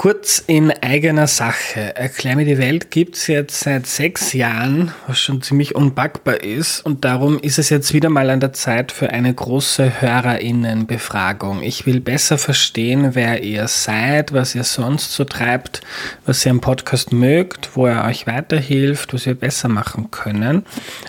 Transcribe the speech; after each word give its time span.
Kurz 0.00 0.42
in 0.46 0.70
eigener 0.70 1.26
Sache. 1.26 1.94
Erklär 1.94 2.34
mir 2.34 2.46
die 2.46 2.56
Welt 2.56 2.90
gibt's 2.90 3.26
jetzt 3.26 3.60
seit 3.60 3.86
sechs 3.86 4.32
Jahren, 4.32 4.94
was 5.06 5.18
schon 5.18 5.42
ziemlich 5.42 5.74
unpackbar 5.74 6.42
ist. 6.42 6.80
Und 6.86 7.04
darum 7.04 7.38
ist 7.38 7.58
es 7.58 7.68
jetzt 7.68 7.92
wieder 7.92 8.08
mal 8.08 8.30
an 8.30 8.40
der 8.40 8.54
Zeit 8.54 8.92
für 8.92 9.10
eine 9.10 9.34
große 9.34 10.00
Hörerinnenbefragung. 10.00 11.62
Ich 11.62 11.84
will 11.84 12.00
besser 12.00 12.38
verstehen, 12.38 13.10
wer 13.14 13.42
ihr 13.42 13.68
seid, 13.68 14.32
was 14.32 14.54
ihr 14.54 14.64
sonst 14.64 15.12
so 15.12 15.24
treibt, 15.24 15.82
was 16.24 16.46
ihr 16.46 16.52
am 16.52 16.62
Podcast 16.62 17.12
mögt, 17.12 17.76
wo 17.76 17.84
er 17.84 18.06
euch 18.06 18.26
weiterhilft, 18.26 19.12
was 19.12 19.26
wir 19.26 19.34
besser 19.34 19.68
machen 19.68 20.10
können. 20.10 20.64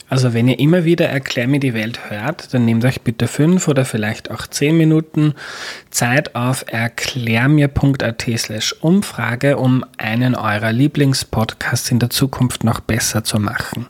Also 0.09 0.33
wenn 0.33 0.49
ihr 0.49 0.59
immer 0.59 0.83
wieder 0.83 1.07
Erklär 1.07 1.47
mir 1.47 1.61
die 1.61 1.73
Welt 1.73 2.09
hört, 2.09 2.53
dann 2.53 2.65
nehmt 2.65 2.83
euch 2.83 2.99
bitte 2.99 3.29
fünf 3.29 3.69
oder 3.69 3.85
vielleicht 3.85 4.31
auch 4.31 4.47
zehn 4.47 4.75
Minuten 4.75 5.35
Zeit 5.91 6.35
auf 6.35 6.65
erklärmir.at 6.67 8.25
slash 8.35 8.80
Umfrage, 8.83 9.57
um 9.57 9.85
einen 9.97 10.35
eurer 10.35 10.71
Lieblingspodcasts 10.71 11.91
in 11.91 11.99
der 11.99 12.09
Zukunft 12.09 12.63
noch 12.63 12.79
besser 12.79 13.23
zu 13.23 13.39
machen. 13.39 13.87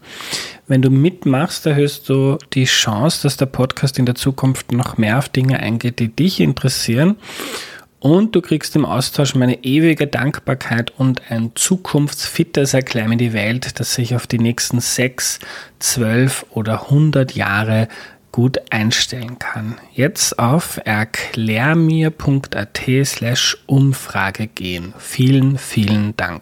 Wenn 0.67 0.81
du 0.81 0.89
mitmachst, 0.89 1.65
erhöhst 1.65 2.07
du 2.07 2.37
die 2.53 2.65
Chance, 2.65 3.23
dass 3.23 3.37
der 3.37 3.47
Podcast 3.47 3.99
in 3.99 4.05
der 4.05 4.15
Zukunft 4.15 4.71
noch 4.71 4.97
mehr 4.97 5.17
auf 5.17 5.29
Dinge 5.29 5.59
eingeht, 5.59 5.99
die 5.99 6.07
dich 6.07 6.39
interessieren. 6.39 7.17
Und 8.01 8.35
du 8.35 8.41
kriegst 8.41 8.75
im 8.75 8.83
Austausch 8.83 9.35
meine 9.35 9.63
ewige 9.63 10.07
Dankbarkeit 10.07 10.91
und 10.97 11.29
ein 11.29 11.51
zukunftsfittes 11.53 12.73
Erklär 12.73 13.07
mir 13.07 13.17
die 13.17 13.33
Welt, 13.33 13.79
das 13.79 13.93
sich 13.93 14.15
auf 14.15 14.25
die 14.25 14.39
nächsten 14.39 14.79
sechs, 14.79 15.39
zwölf 15.77 16.45
oder 16.49 16.89
hundert 16.89 17.35
Jahre 17.35 17.87
gut 18.31 18.59
einstellen 18.69 19.39
kann. 19.39 19.77
Jetzt 19.93 20.39
auf 20.39 20.79
erklärmir.at 20.83 22.81
slash 23.03 23.57
Umfrage 23.67 24.47
gehen. 24.47 24.93
Vielen, 24.97 25.57
vielen 25.57 26.15
Dank. 26.17 26.41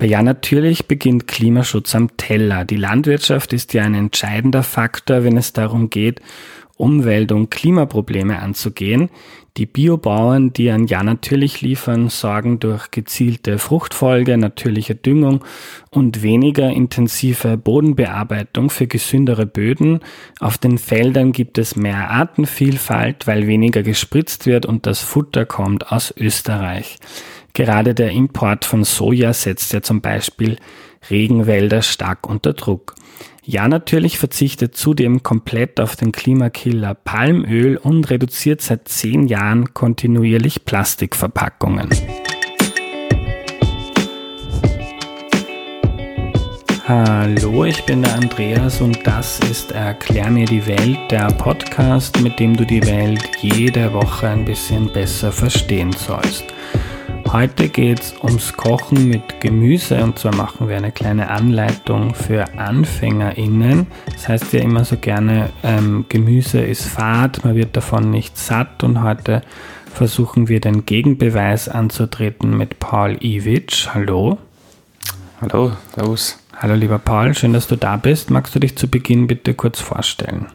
Ja, 0.00 0.22
natürlich 0.22 0.86
beginnt 0.86 1.26
Klimaschutz 1.26 1.92
am 1.96 2.16
Teller. 2.16 2.64
Die 2.64 2.76
Landwirtschaft 2.76 3.52
ist 3.52 3.74
ja 3.74 3.82
ein 3.82 3.96
entscheidender 3.96 4.62
Faktor, 4.62 5.24
wenn 5.24 5.36
es 5.36 5.52
darum 5.52 5.90
geht, 5.90 6.20
Umwelt- 6.76 7.32
und 7.32 7.50
Klimaprobleme 7.50 8.38
anzugehen. 8.38 9.10
Die 9.58 9.66
Biobauern, 9.66 10.54
die 10.54 10.70
an 10.70 10.86
Ja 10.86 11.02
natürlich 11.02 11.60
liefern, 11.60 12.08
sorgen 12.08 12.58
durch 12.58 12.90
gezielte 12.90 13.58
Fruchtfolge, 13.58 14.38
natürliche 14.38 14.94
Düngung 14.94 15.44
und 15.90 16.22
weniger 16.22 16.70
intensive 16.70 17.58
Bodenbearbeitung 17.58 18.70
für 18.70 18.86
gesündere 18.86 19.44
Böden. 19.44 20.00
Auf 20.40 20.56
den 20.56 20.78
Feldern 20.78 21.32
gibt 21.32 21.58
es 21.58 21.76
mehr 21.76 22.08
Artenvielfalt, 22.10 23.26
weil 23.26 23.46
weniger 23.46 23.82
gespritzt 23.82 24.46
wird 24.46 24.64
und 24.64 24.86
das 24.86 25.00
Futter 25.00 25.44
kommt 25.44 25.92
aus 25.92 26.14
Österreich. 26.16 26.96
Gerade 27.52 27.92
der 27.92 28.12
Import 28.12 28.64
von 28.64 28.84
Soja 28.84 29.34
setzt 29.34 29.74
ja 29.74 29.82
zum 29.82 30.00
Beispiel 30.00 30.56
Regenwälder 31.10 31.82
stark 31.82 32.26
unter 32.26 32.54
Druck. 32.54 32.94
Ja, 33.44 33.66
natürlich 33.66 34.18
verzichtet 34.18 34.76
zudem 34.76 35.24
komplett 35.24 35.80
auf 35.80 35.96
den 35.96 36.12
Klimakiller 36.12 36.94
Palmöl 36.94 37.76
und 37.76 38.08
reduziert 38.08 38.62
seit 38.62 38.86
zehn 38.86 39.26
Jahren 39.26 39.74
kontinuierlich 39.74 40.64
Plastikverpackungen. 40.64 41.90
Hallo, 46.86 47.64
ich 47.64 47.82
bin 47.84 48.02
der 48.02 48.14
Andreas 48.14 48.80
und 48.80 49.04
das 49.04 49.40
ist 49.50 49.72
Erklär 49.72 50.30
mir 50.30 50.46
die 50.46 50.64
Welt, 50.64 51.10
der 51.10 51.26
Podcast, 51.32 52.20
mit 52.20 52.38
dem 52.38 52.56
du 52.56 52.64
die 52.64 52.86
Welt 52.86 53.28
jede 53.40 53.92
Woche 53.92 54.28
ein 54.28 54.44
bisschen 54.44 54.86
besser 54.92 55.32
verstehen 55.32 55.90
sollst. 55.90 56.44
Heute 57.32 57.70
geht 57.70 58.00
es 58.00 58.14
ums 58.22 58.52
Kochen 58.52 59.08
mit 59.08 59.40
Gemüse 59.40 60.04
und 60.04 60.18
zwar 60.18 60.34
machen 60.34 60.68
wir 60.68 60.76
eine 60.76 60.92
kleine 60.92 61.30
Anleitung 61.30 62.14
für 62.14 62.44
AnfängerInnen. 62.58 63.86
Das 64.12 64.28
heißt 64.28 64.52
ja 64.52 64.60
immer 64.60 64.84
so 64.84 64.98
gerne, 64.98 65.48
ähm, 65.62 66.04
Gemüse 66.10 66.60
ist 66.60 66.84
fad, 66.84 67.42
man 67.42 67.54
wird 67.54 67.74
davon 67.74 68.10
nicht 68.10 68.36
satt 68.36 68.84
und 68.84 69.02
heute 69.02 69.40
versuchen 69.90 70.48
wir 70.48 70.60
den 70.60 70.84
Gegenbeweis 70.84 71.70
anzutreten 71.70 72.54
mit 72.54 72.78
Paul 72.78 73.16
Iwitsch. 73.24 73.88
Hallo. 73.94 74.36
Hallo, 75.40 75.72
servus. 75.94 76.38
Hallo 76.54 76.74
lieber 76.74 76.98
Paul, 76.98 77.34
schön, 77.34 77.54
dass 77.54 77.66
du 77.66 77.76
da 77.76 77.96
bist. 77.96 78.30
Magst 78.30 78.54
du 78.54 78.58
dich 78.58 78.76
zu 78.76 78.88
Beginn 78.88 79.26
bitte 79.26 79.54
kurz 79.54 79.80
vorstellen? 79.80 80.48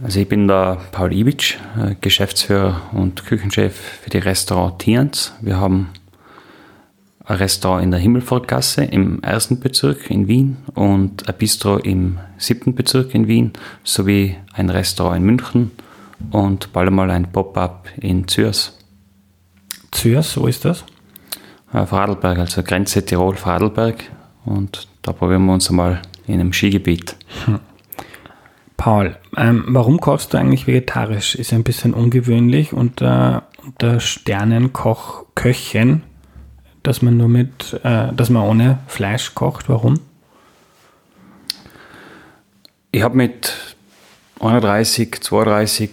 Also 0.00 0.20
ich 0.20 0.28
bin 0.28 0.48
der 0.48 0.78
Paul 0.90 1.12
Ibic, 1.12 1.58
äh, 1.76 1.94
Geschäftsführer 2.00 2.80
und 2.92 3.26
Küchenchef 3.26 3.74
für 4.02 4.10
die 4.10 4.18
Restaurant 4.18 4.78
Tians. 4.78 5.34
Wir 5.42 5.60
haben 5.60 5.90
ein 7.24 7.36
Restaurant 7.36 7.84
in 7.84 7.90
der 7.90 8.00
Himmelfortgasse 8.00 8.84
im 8.84 9.22
ersten 9.22 9.60
Bezirk 9.60 10.10
in 10.10 10.28
Wien 10.28 10.56
und 10.74 11.28
ein 11.28 11.34
Bistro 11.36 11.76
im 11.76 12.18
siebten 12.38 12.74
Bezirk 12.74 13.14
in 13.14 13.28
Wien 13.28 13.52
sowie 13.84 14.36
ein 14.54 14.70
Restaurant 14.70 15.18
in 15.18 15.24
München 15.24 15.70
und 16.30 16.72
bald 16.72 16.88
einmal 16.88 17.10
ein 17.10 17.30
Pop-up 17.30 17.86
in 18.00 18.26
Zürs. 18.26 18.78
Zürs, 19.90 20.38
wo 20.38 20.46
ist 20.46 20.64
das? 20.64 20.84
Äh, 21.72 21.84
Vorarlberg, 21.84 22.38
also 22.38 22.62
Grenze 22.62 23.04
Tirol-Vorarlberg 23.04 24.04
und 24.46 24.88
da 25.02 25.12
probieren 25.12 25.44
wir 25.44 25.52
uns 25.52 25.68
einmal 25.68 26.00
in 26.26 26.40
einem 26.40 26.54
Skigebiet. 26.54 27.14
Hm. 27.44 27.60
Paul, 28.82 29.14
ähm, 29.36 29.64
warum 29.68 30.00
kochst 30.00 30.34
du 30.34 30.38
eigentlich 30.38 30.66
vegetarisch? 30.66 31.36
Ist 31.36 31.52
ein 31.52 31.62
bisschen 31.62 31.94
ungewöhnlich 31.94 32.72
unter, 32.72 33.44
unter 33.64 34.00
Sternenkoch, 34.00 35.24
Köchen, 35.36 36.02
dass 36.82 37.00
man 37.00 37.16
nur 37.16 37.28
mit, 37.28 37.78
äh, 37.84 38.12
dass 38.12 38.28
man 38.28 38.42
ohne 38.42 38.80
Fleisch 38.88 39.36
kocht. 39.36 39.68
Warum? 39.68 40.00
Ich 42.90 43.04
habe 43.04 43.16
mit 43.16 43.76
31, 44.40 45.20
32 45.20 45.90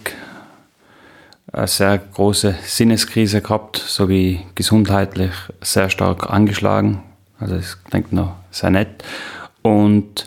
eine 1.52 1.68
sehr 1.68 1.96
große 1.96 2.56
Sinneskrise 2.64 3.40
gehabt, 3.40 3.76
sowie 3.76 4.40
gesundheitlich 4.56 5.30
sehr 5.60 5.90
stark 5.90 6.28
angeschlagen. 6.28 7.04
Also 7.38 7.54
ich 7.54 7.68
denke 7.92 8.16
noch 8.16 8.34
sehr 8.50 8.70
nett. 8.70 9.04
Und 9.62 10.26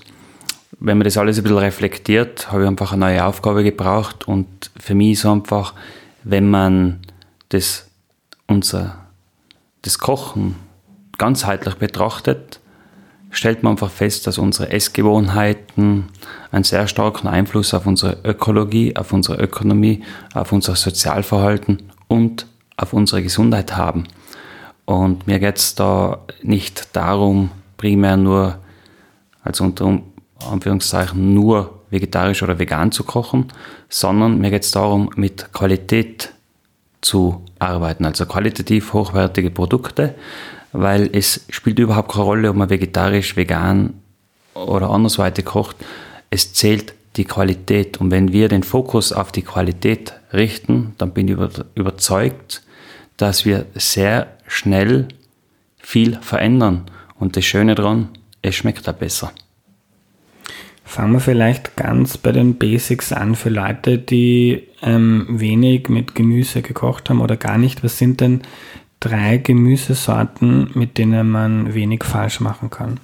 wenn 0.83 0.97
man 0.97 1.05
das 1.05 1.17
alles 1.17 1.37
ein 1.37 1.43
bisschen 1.43 1.57
reflektiert, 1.59 2.51
habe 2.51 2.63
ich 2.63 2.67
einfach 2.67 2.91
eine 2.91 3.05
neue 3.05 3.25
Aufgabe 3.25 3.63
gebraucht 3.63 4.27
und 4.27 4.69
für 4.77 4.93
mich 4.93 5.13
ist 5.13 5.25
einfach, 5.25 5.73
wenn 6.23 6.49
man 6.49 6.99
das, 7.49 7.89
unser, 8.47 8.97
das 9.81 9.97
Kochen 9.97 10.55
ganzheitlich 11.17 11.75
betrachtet, 11.75 12.59
stellt 13.31 13.63
man 13.63 13.71
einfach 13.71 13.89
fest, 13.89 14.27
dass 14.27 14.37
unsere 14.37 14.71
Essgewohnheiten 14.71 16.09
einen 16.51 16.63
sehr 16.65 16.85
starken 16.89 17.29
Einfluss 17.29 17.73
auf 17.73 17.85
unsere 17.85 18.17
Ökologie, 18.25 18.97
auf 18.97 19.13
unsere 19.13 19.41
Ökonomie, 19.41 20.03
auf 20.33 20.51
unser 20.51 20.75
Sozialverhalten 20.75 21.83
und 22.09 22.45
auf 22.75 22.91
unsere 22.91 23.23
Gesundheit 23.23 23.77
haben. 23.77 24.03
Und 24.83 25.27
mir 25.27 25.39
geht 25.39 25.57
es 25.59 25.75
da 25.75 26.19
nicht 26.41 26.93
darum, 26.93 27.51
primär 27.77 28.17
nur 28.17 28.59
als 29.43 29.61
unter 29.61 29.85
Anführungszeichen 30.51 31.33
nur 31.33 31.81
vegetarisch 31.89 32.43
oder 32.43 32.59
vegan 32.59 32.91
zu 32.91 33.03
kochen, 33.03 33.47
sondern 33.89 34.39
mir 34.39 34.49
geht 34.49 34.63
es 34.63 34.71
darum, 34.71 35.09
mit 35.15 35.53
Qualität 35.53 36.33
zu 37.01 37.43
arbeiten, 37.59 38.05
also 38.05 38.25
qualitativ 38.25 38.93
hochwertige 38.93 39.51
Produkte, 39.51 40.15
weil 40.71 41.09
es 41.13 41.45
spielt 41.49 41.79
überhaupt 41.79 42.11
keine 42.11 42.23
Rolle, 42.23 42.49
ob 42.49 42.55
man 42.55 42.69
vegetarisch, 42.69 43.35
vegan 43.35 43.93
oder 44.53 44.89
andersweitig 44.89 45.45
kocht. 45.45 45.75
Es 46.29 46.53
zählt 46.53 46.93
die 47.15 47.25
Qualität. 47.25 47.99
Und 47.99 48.11
wenn 48.11 48.31
wir 48.31 48.49
den 48.49 48.63
Fokus 48.63 49.13
auf 49.13 49.31
die 49.31 49.43
Qualität 49.43 50.13
richten, 50.31 50.95
dann 50.97 51.11
bin 51.11 51.27
ich 51.27 51.37
überzeugt, 51.75 52.63
dass 53.17 53.45
wir 53.45 53.65
sehr 53.75 54.27
schnell 54.47 55.07
viel 55.77 56.17
verändern. 56.21 56.85
Und 57.19 57.37
das 57.37 57.45
Schöne 57.45 57.75
daran, 57.75 58.09
es 58.41 58.55
schmeckt 58.55 58.87
auch 58.89 58.93
besser. 58.93 59.31
Fangen 60.83 61.13
wir 61.13 61.19
vielleicht 61.19 61.75
ganz 61.75 62.17
bei 62.17 62.31
den 62.31 62.55
Basics 62.55 63.13
an 63.13 63.35
für 63.35 63.49
Leute, 63.49 63.97
die 63.97 64.67
ähm, 64.81 65.25
wenig 65.29 65.89
mit 65.89 66.13
Gemüse 66.13 66.61
gekocht 66.61 67.09
haben 67.09 67.21
oder 67.21 67.37
gar 67.37 67.57
nicht. 67.57 67.83
Was 67.83 67.97
sind 67.97 68.21
denn 68.21 68.41
drei 68.99 69.37
Gemüsesorten, 69.37 70.71
mit 70.73 70.97
denen 70.97 71.29
man 71.29 71.73
wenig 71.73 72.03
falsch 72.03 72.39
machen 72.39 72.69
kann? 72.69 72.99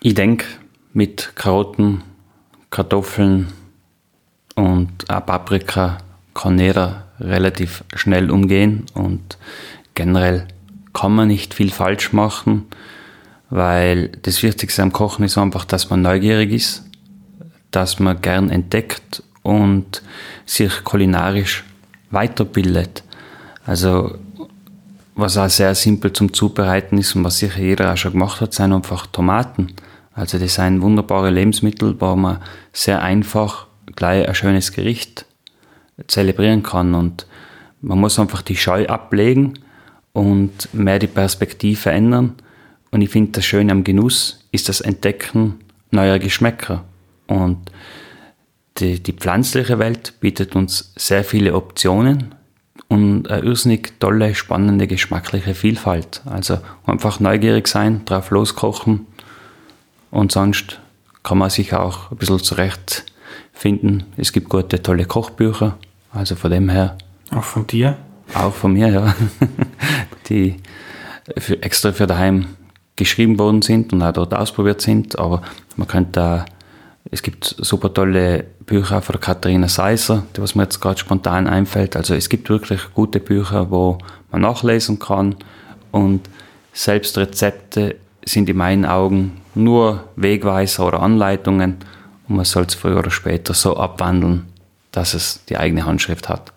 Ich 0.00 0.14
denke, 0.14 0.46
mit 0.92 1.32
Karotten, 1.36 2.02
Kartoffeln 2.70 3.52
und 4.56 5.08
auch 5.08 5.24
Paprika 5.24 5.98
kann 6.34 6.58
jeder 6.58 7.08
relativ 7.20 7.84
schnell 7.94 8.30
umgehen 8.30 8.86
und 8.94 9.38
generell 9.94 10.48
kann 10.92 11.14
man 11.14 11.28
nicht 11.28 11.54
viel 11.54 11.70
falsch 11.70 12.12
machen, 12.12 12.66
weil 13.52 14.08
das 14.22 14.42
Wichtigste 14.42 14.82
am 14.82 14.94
Kochen 14.94 15.26
ist 15.26 15.36
einfach, 15.36 15.66
dass 15.66 15.90
man 15.90 16.00
neugierig 16.00 16.52
ist, 16.52 16.84
dass 17.70 17.98
man 17.98 18.18
gern 18.22 18.48
entdeckt 18.48 19.22
und 19.42 20.00
sich 20.46 20.82
kulinarisch 20.84 21.62
weiterbildet. 22.10 23.04
Also 23.66 24.16
was 25.14 25.36
auch 25.36 25.50
sehr 25.50 25.74
simpel 25.74 26.14
zum 26.14 26.32
Zubereiten 26.32 26.96
ist 26.96 27.14
und 27.14 27.24
was 27.24 27.40
sicher 27.40 27.60
jeder 27.60 27.92
auch 27.92 27.96
schon 27.98 28.12
gemacht 28.12 28.40
hat, 28.40 28.54
sind 28.54 28.72
einfach 28.72 29.06
Tomaten. 29.06 29.74
Also 30.14 30.38
das 30.38 30.54
sind 30.54 30.80
wunderbare 30.80 31.28
Lebensmittel, 31.28 31.94
wo 32.00 32.16
man 32.16 32.38
sehr 32.72 33.02
einfach 33.02 33.66
gleich 33.94 34.26
ein 34.26 34.34
schönes 34.34 34.72
Gericht 34.72 35.26
zelebrieren 36.06 36.62
kann. 36.62 36.94
Und 36.94 37.26
man 37.82 37.98
muss 37.98 38.18
einfach 38.18 38.40
die 38.40 38.56
Scheu 38.56 38.86
ablegen 38.86 39.58
und 40.14 40.72
mehr 40.72 40.98
die 40.98 41.06
Perspektive 41.06 41.90
ändern. 41.90 42.36
Und 42.92 43.00
ich 43.00 43.10
finde, 43.10 43.32
das 43.32 43.44
Schöne 43.44 43.72
am 43.72 43.82
Genuss 43.82 44.46
ist 44.52 44.68
das 44.68 44.80
Entdecken 44.80 45.58
neuer 45.90 46.18
Geschmäcker. 46.18 46.84
Und 47.26 47.58
die, 48.78 49.02
die 49.02 49.12
pflanzliche 49.12 49.78
Welt 49.78 50.14
bietet 50.20 50.54
uns 50.54 50.92
sehr 50.96 51.24
viele 51.24 51.54
Optionen 51.54 52.34
und 52.88 53.30
eine 53.30 53.42
irrsinnig 53.42 53.94
tolle, 53.98 54.34
spannende, 54.34 54.86
geschmackliche 54.86 55.54
Vielfalt. 55.54 56.22
Also 56.26 56.58
einfach 56.86 57.18
neugierig 57.18 57.66
sein, 57.66 58.04
drauf 58.04 58.30
loskochen 58.30 59.06
und 60.10 60.30
sonst 60.30 60.78
kann 61.22 61.38
man 61.38 61.50
sich 61.50 61.72
auch 61.72 62.10
ein 62.10 62.18
bisschen 62.18 62.40
zurechtfinden. 62.40 64.04
Es 64.18 64.32
gibt 64.32 64.50
gute, 64.50 64.82
tolle 64.82 65.06
Kochbücher, 65.06 65.78
also 66.12 66.36
von 66.36 66.50
dem 66.50 66.68
her. 66.68 66.98
Auch 67.30 67.44
von 67.44 67.66
dir? 67.66 67.96
Auch 68.34 68.52
von 68.52 68.74
mir, 68.74 68.88
ja. 68.88 69.14
Die 70.28 70.56
für, 71.38 71.62
extra 71.62 71.92
für 71.92 72.06
daheim 72.06 72.48
geschrieben 72.96 73.38
worden 73.38 73.62
sind 73.62 73.92
und 73.92 74.02
auch 74.02 74.12
dort 74.12 74.34
ausprobiert 74.34 74.80
sind, 74.80 75.18
aber 75.18 75.42
man 75.76 75.88
könnte 75.88 76.12
da 76.12 76.44
es 77.10 77.22
gibt 77.22 77.56
super 77.58 77.92
tolle 77.92 78.44
Bücher 78.64 79.02
von 79.02 79.20
Katharina 79.20 79.68
Seiser, 79.68 80.24
die 80.36 80.40
was 80.40 80.54
mir 80.54 80.62
jetzt 80.62 80.80
gerade 80.80 80.98
spontan 80.98 81.46
einfällt. 81.46 81.96
Also 81.96 82.14
es 82.14 82.28
gibt 82.28 82.48
wirklich 82.48 82.80
gute 82.94 83.20
Bücher, 83.20 83.70
wo 83.70 83.98
man 84.30 84.42
nachlesen 84.42 84.98
kann 84.98 85.36
und 85.90 86.28
selbst 86.72 87.18
Rezepte 87.18 87.96
sind 88.24 88.48
in 88.48 88.56
meinen 88.56 88.86
Augen 88.86 89.40
nur 89.54 90.04
Wegweiser 90.16 90.86
oder 90.86 91.02
Anleitungen 91.02 91.76
und 92.28 92.36
man 92.36 92.44
soll 92.44 92.64
es 92.64 92.74
früher 92.74 92.98
oder 92.98 93.10
später 93.10 93.52
so 93.52 93.76
abwandeln, 93.76 94.46
dass 94.92 95.12
es 95.12 95.44
die 95.46 95.58
eigene 95.58 95.84
Handschrift 95.84 96.28
hat. 96.28 96.51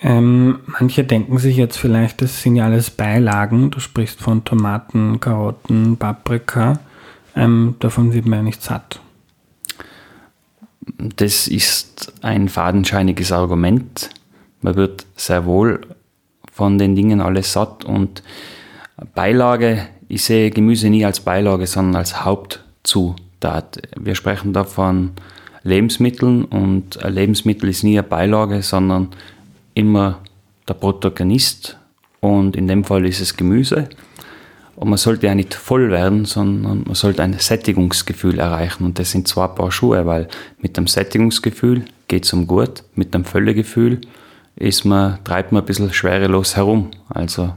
Ähm, 0.00 0.60
manche 0.66 1.04
denken 1.04 1.38
sich 1.38 1.56
jetzt 1.56 1.76
vielleicht, 1.76 2.22
das 2.22 2.42
sind 2.42 2.56
ja 2.56 2.66
alles 2.66 2.90
Beilagen. 2.90 3.70
Du 3.70 3.80
sprichst 3.80 4.20
von 4.20 4.44
Tomaten, 4.44 5.20
Karotten, 5.20 5.96
Paprika. 5.96 6.78
Ähm, 7.34 7.74
davon 7.80 8.12
wird 8.12 8.26
man 8.26 8.40
ja 8.40 8.42
nicht 8.44 8.62
satt 8.62 9.00
das 10.98 11.48
ist 11.48 12.12
ein 12.22 12.48
fadenscheiniges 12.48 13.32
Argument. 13.32 14.10
Man 14.60 14.76
wird 14.76 15.06
sehr 15.16 15.44
wohl 15.46 15.80
von 16.52 16.78
den 16.78 16.94
Dingen 16.94 17.20
alles 17.20 17.52
satt 17.52 17.84
und 17.84 18.22
Beilage, 19.14 19.86
ich 20.08 20.24
sehe 20.24 20.50
Gemüse 20.50 20.90
nie 20.90 21.04
als 21.04 21.20
Beilage, 21.20 21.66
sondern 21.66 21.96
als 21.96 22.24
Hauptzutat. 22.24 23.80
Wir 23.96 24.14
sprechen 24.14 24.52
da 24.52 24.64
von 24.64 25.12
Lebensmitteln 25.62 26.44
und 26.44 27.02
ein 27.04 27.12
Lebensmittel 27.12 27.68
ist 27.68 27.84
nie 27.84 27.98
eine 27.98 28.08
Beilage, 28.08 28.62
sondern 28.62 29.08
immer 29.78 30.18
der 30.68 30.74
Protagonist 30.74 31.78
und 32.20 32.56
in 32.56 32.66
dem 32.66 32.84
Fall 32.84 33.06
ist 33.06 33.20
es 33.20 33.36
Gemüse. 33.36 33.88
Und 34.76 34.90
man 34.90 34.98
sollte 34.98 35.26
ja 35.26 35.34
nicht 35.34 35.54
voll 35.54 35.90
werden, 35.90 36.24
sondern 36.24 36.84
man 36.86 36.94
sollte 36.94 37.22
ein 37.22 37.36
Sättigungsgefühl 37.38 38.38
erreichen. 38.38 38.84
Und 38.84 38.98
das 38.98 39.10
sind 39.10 39.26
zwei 39.26 39.48
Paar 39.48 39.72
Schuhe, 39.72 40.06
weil 40.06 40.28
mit 40.60 40.76
dem 40.76 40.86
Sättigungsgefühl 40.86 41.84
geht 42.06 42.24
es 42.24 42.32
um 42.32 42.46
gut, 42.46 42.84
mit 42.94 43.12
dem 43.12 43.24
Völlegefühl 43.24 44.00
ist 44.54 44.84
man, 44.84 45.18
treibt 45.24 45.52
man 45.52 45.62
ein 45.62 45.66
bisschen 45.66 45.92
schwerelos 45.92 46.56
herum. 46.56 46.90
Also 47.08 47.54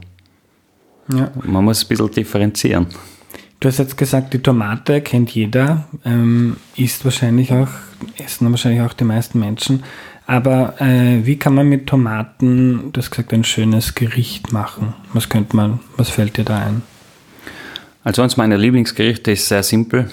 ja. 1.08 1.30
man 1.44 1.64
muss 1.64 1.84
ein 1.84 1.88
bisschen 1.88 2.10
differenzieren. 2.10 2.86
Du 3.60 3.68
hast 3.68 3.78
jetzt 3.78 3.96
gesagt, 3.96 4.34
die 4.34 4.40
Tomate 4.40 5.00
kennt 5.00 5.30
jeder, 5.30 5.86
ähm, 6.04 6.56
isst 6.76 7.04
wahrscheinlich 7.04 7.52
auch, 7.52 7.68
essen 8.18 8.50
wahrscheinlich 8.50 8.82
auch 8.82 8.92
die 8.92 9.04
meisten 9.04 9.38
Menschen. 9.38 9.84
Aber 10.32 10.80
äh, 10.80 11.26
wie 11.26 11.36
kann 11.36 11.54
man 11.54 11.68
mit 11.68 11.86
Tomaten, 11.86 12.90
du 12.90 12.98
hast 12.98 13.10
gesagt, 13.10 13.34
ein 13.34 13.44
schönes 13.44 13.94
Gericht 13.94 14.50
machen? 14.50 14.94
Was 15.12 15.28
könnte 15.28 15.54
man, 15.54 15.80
was 15.98 16.08
fällt 16.08 16.38
dir 16.38 16.44
da 16.44 16.56
ein? 16.56 16.80
Also 18.02 18.22
eines 18.22 18.38
meiner 18.38 18.56
Lieblingsgerichte 18.56 19.32
ist 19.32 19.46
sehr 19.46 19.62
simpel. 19.62 20.10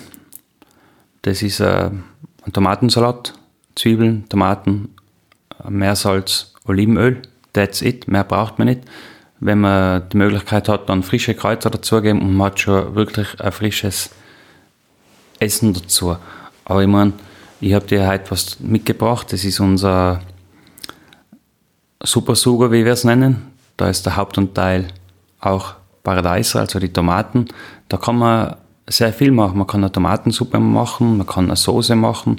Das 1.21 1.42
ist 1.42 1.62
äh, 1.62 1.89
ein 2.44 2.51
Tomatensalat, 2.51 3.33
Zwiebeln, 3.75 4.27
Tomaten, 4.27 4.89
Meersalz, 5.69 6.54
Olivenöl. 6.66 7.21
That's 7.54 7.81
it. 7.81 8.10
Mehr 8.10 8.25
braucht 8.25 8.60
man 8.60 8.68
nicht. 8.68 8.81
Wenn 9.39 9.62
man 9.62 10.10
die 10.10 10.18
Möglichkeit 10.18 10.68
hat, 10.68 10.89
dann 10.89 11.01
frische 11.01 11.33
Kräuter 11.33 11.69
dazugeben 11.69 12.21
und 12.21 12.36
man 12.36 12.48
hat 12.48 12.60
schon 12.60 12.94
wirklich 12.94 13.39
ein 13.39 13.54
frisches 13.54 14.10
Essen 15.39 15.74
dazu. 15.74 16.18
Aber 16.66 16.81
ich 16.81 16.89
meine, 16.89 17.13
ich 17.61 17.73
habe 17.73 17.85
dir 17.85 18.07
heute 18.07 18.31
was 18.31 18.59
mitgebracht. 18.59 19.31
Das 19.33 19.44
ist 19.44 19.59
unser 19.59 20.21
Supersuger, 22.01 22.71
wie 22.71 22.85
wir 22.85 22.94
es 22.94 23.03
nennen. 23.03 23.47
Da 23.77 23.89
ist 23.89 24.06
der 24.06 24.15
Hauptanteil 24.15 24.88
auch 25.39 25.75
Paradeiser, 26.03 26.61
also 26.61 26.79
die 26.79 26.91
Tomaten. 26.91 27.47
Da 27.88 27.97
kann 27.97 28.17
man 28.17 28.56
sehr 28.88 29.13
viel 29.13 29.31
machen. 29.31 29.57
Man 29.57 29.67
kann 29.67 29.83
eine 29.83 29.91
Tomatensuppe 29.91 30.59
machen, 30.59 31.17
man 31.17 31.27
kann 31.27 31.45
eine 31.45 31.56
Soße 31.56 31.95
machen, 31.95 32.38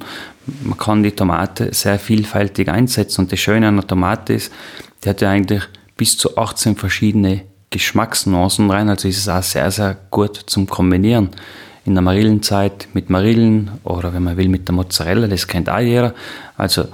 man 0.65 0.77
kann 0.77 1.03
die 1.03 1.13
Tomate 1.13 1.73
sehr 1.73 1.99
vielfältig 1.99 2.69
einsetzen. 2.69 3.23
Und 3.23 3.33
das 3.33 3.39
Schöne 3.39 3.69
an 3.69 3.77
der 3.77 3.87
Tomate 3.87 4.35
ist, 4.35 4.53
die 5.05 5.09
hat 5.09 5.21
ja 5.21 5.31
eigentlich 5.31 5.63
bis 5.97 6.17
zu 6.19 6.37
18 6.37 6.77
verschiedene 6.77 7.43
Geschmacksnuancen 7.71 8.69
rein, 8.71 8.89
also 8.89 9.07
ist 9.07 9.19
es 9.19 9.29
auch 9.29 9.43
sehr, 9.43 9.71
sehr 9.71 9.97
gut 10.11 10.37
zum 10.47 10.67
Kombinieren. 10.67 11.31
In 11.85 11.95
der 11.95 12.03
Marillenzeit 12.03 12.89
mit 12.93 13.11
Marillen 13.11 13.71
oder 13.85 14.13
wenn 14.13 14.23
man 14.23 14.37
will 14.37 14.49
mit 14.49 14.69
der 14.69 14.75
Mozzarella, 14.75 15.27
das 15.27 15.47
kennt 15.47 15.69
auch 15.71 15.79
jeder. 15.79 16.15
Also 16.57 16.89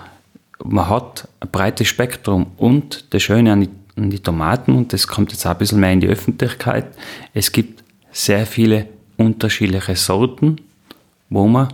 man 0.65 0.89
hat 0.89 1.29
ein 1.41 1.51
breites 1.51 1.89
Spektrum 1.89 2.47
und 2.57 3.05
das 3.11 3.23
Schöne 3.23 3.53
an 3.53 3.61
die, 3.63 3.71
an 3.97 4.11
die 4.11 4.21
Tomaten, 4.21 4.75
und 4.75 4.93
das 4.93 5.07
kommt 5.07 5.33
jetzt 5.33 5.47
auch 5.47 5.51
ein 5.51 5.59
bisschen 5.59 5.81
mehr 5.81 5.93
in 5.93 6.01
die 6.01 6.09
Öffentlichkeit, 6.09 6.87
es 7.35 7.53
gibt 7.53 7.83
sehr 8.13 8.47
viele 8.47 8.87
unterschiedliche 9.17 9.97
Sorten, 9.97 10.57
wo 11.29 11.47
man 11.47 11.69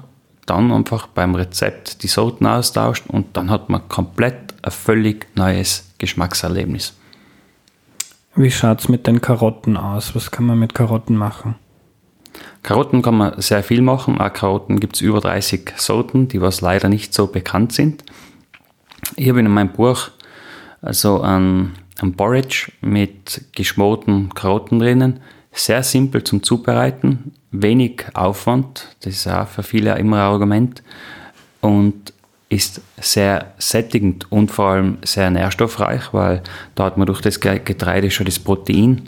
dann 0.47 0.73
einfach 0.73 1.07
beim 1.07 1.35
Rezept 1.35 2.03
die 2.03 2.09
Sorten 2.09 2.47
austauscht 2.47 3.05
und 3.09 3.37
dann 3.37 3.51
hat 3.51 3.69
man 3.69 3.89
komplett 3.89 4.55
ein 4.63 4.71
völlig 4.71 5.27
neues 5.37 5.93
Geschmackserlebnis. 5.99 6.95
Wie 8.35 8.51
schaut 8.51 8.81
es 8.81 8.89
mit 8.89 9.07
den 9.07 9.21
Karotten 9.21 9.77
aus? 9.77 10.15
Was 10.15 10.31
kann 10.31 10.47
man 10.47 10.59
mit 10.59 10.75
Karotten 10.75 11.17
machen? 11.17 11.57
Karotten 12.63 13.03
kann 13.03 13.17
man 13.17 13.41
sehr 13.41 13.63
viel 13.63 13.83
machen. 13.83 14.21
Auch 14.21 14.33
Karotten 14.33 14.81
gibt 14.81 14.97
es 14.97 15.03
über 15.03 15.21
30 15.21 15.73
Sorten, 15.77 16.29
die 16.29 16.41
was 16.41 16.61
leider 16.61 16.89
nicht 16.89 17.13
so 17.13 17.27
bekannt 17.27 17.73
sind. 17.73 18.05
Ich 19.17 19.29
habe 19.29 19.41
in 19.41 19.51
meinem 19.51 19.73
Buch 19.73 20.11
also 20.81 21.21
ein, 21.21 21.73
ein 22.01 22.15
Porridge 22.15 22.73
mit 22.81 23.43
geschmorten 23.55 24.33
Karotten 24.35 24.79
drinnen 24.79 25.21
sehr 25.53 25.83
simpel 25.83 26.25
zum 26.25 26.43
Zubereiten, 26.43 27.33
wenig 27.51 28.07
Aufwand, 28.15 28.97
das 29.01 29.15
ist 29.15 29.29
auch 29.29 29.47
für 29.47 29.63
viele 29.63 29.97
immer 29.99 30.17
ein 30.17 30.23
Argument, 30.23 30.83
und 31.61 32.13
ist 32.49 32.83
sehr 33.01 33.55
sättigend 33.59 34.31
und 34.31 34.51
vor 34.51 34.71
allem 34.71 34.99
sehr 35.05 35.31
nährstoffreich, 35.31 36.13
weil 36.13 36.43
da 36.75 36.85
hat 36.85 36.99
man 36.99 37.07
durch 37.07 37.21
das 37.21 37.41
Getreide 37.41 38.11
schon 38.11 38.27
das 38.27 38.39
Protein 38.39 39.03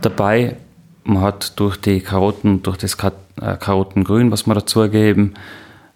dabei. 0.00 0.56
Man 1.04 1.22
hat 1.22 1.58
durch 1.58 1.76
die 1.76 2.00
Karotten, 2.00 2.62
durch 2.62 2.78
das 2.78 2.94
äh, 2.94 3.56
Karottengrün, 3.58 4.30
was 4.30 4.46
wir 4.46 4.54
dazugeben, 4.54 5.34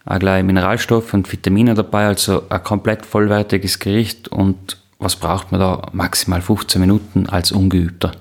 auch 0.05 0.19
gleich 0.19 0.45
Mineralstoffe 0.45 1.15
und 1.15 1.31
Vitamine 1.31 1.75
dabei, 1.75 2.07
also 2.07 2.43
ein 2.49 2.63
komplett 2.63 3.07
vollwertiges 3.07 3.79
Gericht 3.79 4.29
und 4.29 4.79
was 4.99 5.17
braucht 5.17 5.53
man 5.53 5.61
da? 5.61 5.83
Maximal 5.93 6.41
15 6.41 6.81
Minuten 6.81 7.29
als 7.29 7.53
Ungeübter. 7.53 8.13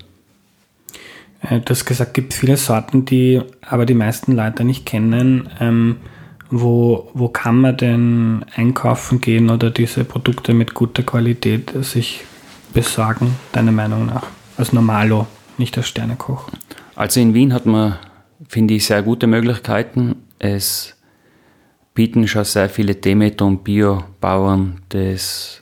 Äh, 1.41 1.59
du 1.59 1.69
hast 1.69 1.85
gesagt, 1.85 2.09
es 2.09 2.13
gibt 2.13 2.33
viele 2.33 2.57
Sorten, 2.57 3.05
die 3.05 3.41
aber 3.61 3.85
die 3.85 3.93
meisten 3.93 4.33
Leute 4.33 4.63
nicht 4.63 4.85
kennen. 4.85 5.49
Ähm, 5.59 5.97
wo, 6.51 7.09
wo 7.13 7.27
kann 7.27 7.59
man 7.61 7.75
denn 7.77 8.45
einkaufen 8.55 9.19
gehen 9.19 9.49
oder 9.49 9.71
diese 9.71 10.03
Produkte 10.03 10.53
mit 10.53 10.73
guter 10.73 11.03
Qualität 11.03 11.73
sich 11.81 12.23
besorgen, 12.73 13.35
deiner 13.51 13.71
Meinung 13.71 14.05
nach? 14.05 14.27
Als 14.57 14.71
Normalo, 14.71 15.27
nicht 15.57 15.77
als 15.77 15.87
Sternekoch. 15.87 16.49
Also 16.95 17.19
in 17.19 17.33
Wien 17.33 17.53
hat 17.53 17.65
man 17.65 17.97
finde 18.47 18.73
ich 18.73 18.85
sehr 18.85 19.01
gute 19.03 19.27
Möglichkeiten. 19.27 20.15
Es 20.39 20.95
bieten 21.93 22.27
schon 22.27 22.43
sehr 22.43 22.69
viele 22.69 22.95
Demeter- 22.95 23.45
und 23.45 23.63
Biobauern 23.63 24.81
das 24.89 25.61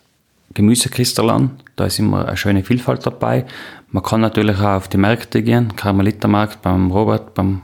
Gemüsekristal 0.54 1.30
an. 1.30 1.52
Da 1.76 1.86
ist 1.86 2.00
immer 2.00 2.28
eine 2.28 2.38
schöne 2.38 2.64
Vielfalt 2.64 3.06
dabei. 3.06 3.46
Man 3.90 4.04
kann 4.04 4.22
natürlich 4.22 4.58
auch 4.60 4.78
auf 4.78 4.88
die 4.88 4.98
Märkte 4.98 5.42
gehen. 5.42 5.76
Karmelitermarkt 5.76 6.62
beim 6.62 6.92
Robert, 6.92 7.34
beim 7.34 7.62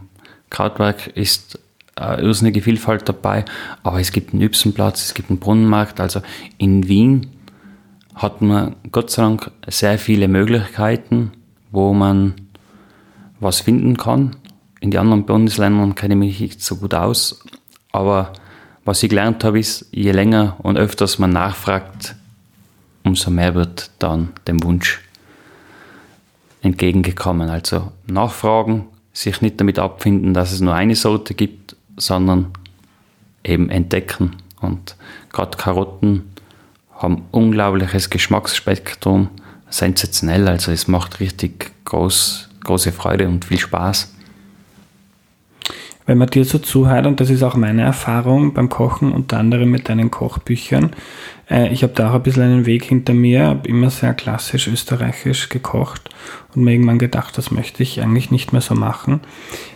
Krautwerk 0.49 1.07
ist 1.07 1.59
eine 1.95 2.21
irrsinnige 2.21 2.61
Vielfalt 2.61 3.07
dabei. 3.07 3.45
Aber 3.83 3.99
es 3.99 4.11
gibt 4.11 4.33
einen 4.33 4.41
Ypsenplatz, 4.41 5.05
es 5.05 5.13
gibt 5.13 5.29
einen 5.29 5.39
Brunnenmarkt. 5.39 5.99
Also 5.99 6.21
in 6.57 6.88
Wien 6.88 7.27
hat 8.15 8.41
man 8.41 8.75
Gott 8.91 9.11
sei 9.11 9.23
Dank 9.23 9.51
sehr 9.67 9.97
viele 9.99 10.27
Möglichkeiten, 10.27 11.31
wo 11.71 11.93
man 11.93 12.33
was 13.39 13.62
finden 13.62 13.98
kann. 13.98 14.36
In 14.79 14.91
den 14.91 15.00
anderen 15.00 15.25
Bundesländern 15.25 15.96
kenne 15.96 16.13
ich 16.13 16.19
mich 16.19 16.39
nicht 16.39 16.63
so 16.63 16.77
gut 16.77 16.93
aus, 16.93 17.43
aber 17.91 18.34
was 18.86 19.03
ich 19.03 19.10
gelernt 19.10 19.43
habe, 19.43 19.60
ist, 19.60 19.88
je 19.91 20.12
länger 20.12 20.55
und 20.60 20.77
öfters 20.77 21.19
man 21.19 21.31
nachfragt, 21.31 22.15
umso 23.03 23.29
mehr 23.29 23.55
wird 23.55 23.91
dann 24.00 24.29
dem 24.48 24.63
Wunsch 24.63 25.01
entgegengekommen. 26.62 27.50
Also 27.50 27.91
nachfragen, 28.08 28.86
sich 29.13 29.41
nicht 29.41 29.60
damit 29.60 29.79
abfinden, 29.79 30.34
dass 30.34 30.51
es 30.51 30.62
nur 30.62 30.74
eine 30.74 30.96
Sorte 30.96 31.34
gibt, 31.34 31.75
sondern 31.98 32.51
eben 33.43 33.69
entdecken. 33.69 34.38
Und 34.62 34.96
gerade 35.31 35.58
Karotten 35.58 36.34
haben 36.96 37.25
unglaubliches 37.31 38.10
Geschmacksspektrum, 38.10 39.29
sensationell. 39.69 40.48
Also 40.48 40.72
es 40.72 40.88
macht 40.88 41.19
richtig 41.19 41.72
groß, 41.86 42.49
große 42.63 42.92
Freude 42.92 43.28
und 43.28 43.46
viel 43.46 43.60
Spaß. 43.60 44.16
Wenn 46.06 46.18
man 46.18 46.28
dir 46.28 46.44
so 46.44 46.58
zuhört, 46.58 47.06
und 47.06 47.20
das 47.20 47.30
ist 47.30 47.44
auch 47.44 47.56
meine 47.56 47.84
Erfahrung 47.84 48.56
beim 48.56 48.68
Kochen, 48.70 49.12
unter 49.12 49.38
anderem 49.38 49.70
mit 49.70 49.89
deinen 49.89 50.10
Kochbüchern, 50.10 50.89
äh, 51.50 51.72
ich 51.72 51.84
habe 51.84 51.94
da 51.94 52.10
auch 52.10 52.16
ein 52.16 52.24
bisschen 52.24 52.42
einen 52.42 52.66
Weg 52.66 52.86
hinter 52.86 53.13
mir, 53.13 53.46
habe 53.46 53.68
immer 53.68 53.92
sehr 53.92 54.16
klassisch 54.16 54.68
österreichisch 54.68 55.50
gekocht 55.50 56.10
und 56.56 56.63
mir 56.63 56.72
irgendwann 56.72 56.98
gedacht, 56.98 57.38
das 57.38 57.51
möchte 57.51 57.84
ich 57.84 58.01
eigentlich 58.01 58.32
nicht 58.32 58.54
mehr 58.54 58.62
so 58.62 58.74
machen. 58.74 59.20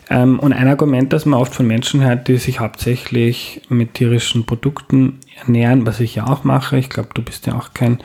Ähm, 0.09 0.39
und 0.39 0.53
ein 0.53 0.67
Argument, 0.67 1.13
das 1.13 1.27
man 1.27 1.39
oft 1.39 1.53
von 1.53 1.67
Menschen 1.67 2.03
hört, 2.03 2.27
die 2.27 2.37
sich 2.37 2.59
hauptsächlich 2.59 3.61
mit 3.69 3.93
tierischen 3.93 4.47
Produkten 4.47 5.19
ernähren, 5.39 5.85
was 5.85 5.99
ich 5.99 6.15
ja 6.15 6.25
auch 6.25 6.43
mache, 6.43 6.77
ich 6.77 6.89
glaube, 6.89 7.09
du 7.13 7.21
bist 7.21 7.45
ja 7.45 7.53
auch 7.53 7.75
kein 7.75 7.99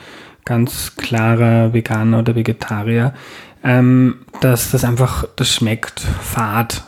ganz 0.45 0.95
klarer 0.95 1.73
Veganer 1.73 2.19
oder 2.19 2.35
Vegetarier, 2.35 3.13
ähm, 3.63 4.25
dass 4.41 4.71
das 4.71 4.83
einfach, 4.83 5.25
das 5.35 5.53
schmeckt 5.53 5.99
fad. 5.99 6.83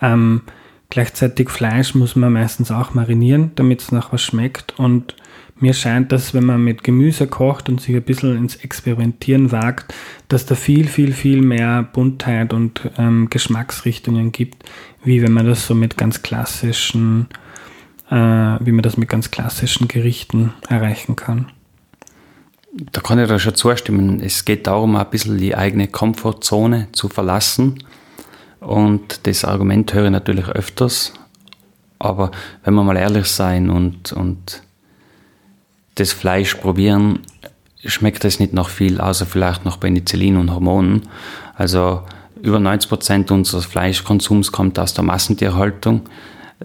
Ähm, 0.00 0.42
gleichzeitig 0.90 1.50
Fleisch 1.50 1.94
muss 1.94 2.16
man 2.16 2.32
meistens 2.32 2.70
auch 2.70 2.94
marinieren, 2.94 3.52
damit 3.54 3.82
es 3.82 3.92
nach 3.92 4.12
was 4.12 4.22
schmeckt 4.22 4.78
und 4.78 5.16
mir 5.58 5.72
scheint, 5.72 6.12
dass 6.12 6.34
wenn 6.34 6.44
man 6.44 6.62
mit 6.62 6.84
Gemüse 6.84 7.26
kocht 7.26 7.68
und 7.68 7.80
sich 7.80 7.96
ein 7.96 8.02
bisschen 8.02 8.36
ins 8.36 8.56
Experimentieren 8.56 9.52
wagt, 9.52 9.94
dass 10.28 10.44
da 10.44 10.54
viel, 10.54 10.86
viel, 10.86 11.12
viel 11.12 11.40
mehr 11.40 11.82
Buntheit 11.82 12.52
und 12.52 12.90
ähm, 12.98 13.30
Geschmacksrichtungen 13.30 14.32
gibt, 14.32 14.68
wie 15.02 15.22
wenn 15.22 15.32
man 15.32 15.46
das 15.46 15.66
so 15.66 15.74
mit 15.74 15.96
ganz 15.96 16.22
klassischen, 16.22 17.28
äh, 18.10 18.14
wie 18.14 18.72
man 18.72 18.82
das 18.82 18.98
mit 18.98 19.08
ganz 19.08 19.30
klassischen 19.30 19.88
Gerichten 19.88 20.52
erreichen 20.68 21.16
kann. 21.16 21.46
Da 22.78 23.00
kann 23.00 23.18
ich 23.18 23.28
da 23.28 23.38
schon 23.38 23.54
zustimmen. 23.54 24.20
Es 24.20 24.44
geht 24.44 24.66
darum, 24.66 24.96
ein 24.96 25.10
bisschen 25.10 25.38
die 25.38 25.56
eigene 25.56 25.88
Komfortzone 25.88 26.88
zu 26.92 27.08
verlassen. 27.08 27.82
Und 28.60 29.26
das 29.26 29.44
Argument 29.44 29.94
höre 29.94 30.06
ich 30.06 30.10
natürlich 30.10 30.46
öfters. 30.48 31.14
Aber 31.98 32.30
wenn 32.64 32.74
wir 32.74 32.82
mal 32.82 32.96
ehrlich 32.96 33.26
sein 33.26 33.70
und, 33.70 34.12
und 34.12 34.62
das 35.94 36.12
Fleisch 36.12 36.54
probieren, 36.56 37.20
schmeckt 37.82 38.24
es 38.26 38.40
nicht 38.40 38.52
noch 38.52 38.68
viel, 38.68 39.00
außer 39.00 39.24
vielleicht 39.24 39.64
noch 39.64 39.80
Penicillin 39.80 40.36
und 40.36 40.52
Hormonen. 40.52 41.08
Also 41.54 42.02
über 42.42 42.60
90 42.60 42.88
Prozent 42.90 43.30
unseres 43.30 43.64
Fleischkonsums 43.64 44.52
kommt 44.52 44.78
aus 44.78 44.92
der 44.92 45.04
Massentierhaltung. 45.04 46.02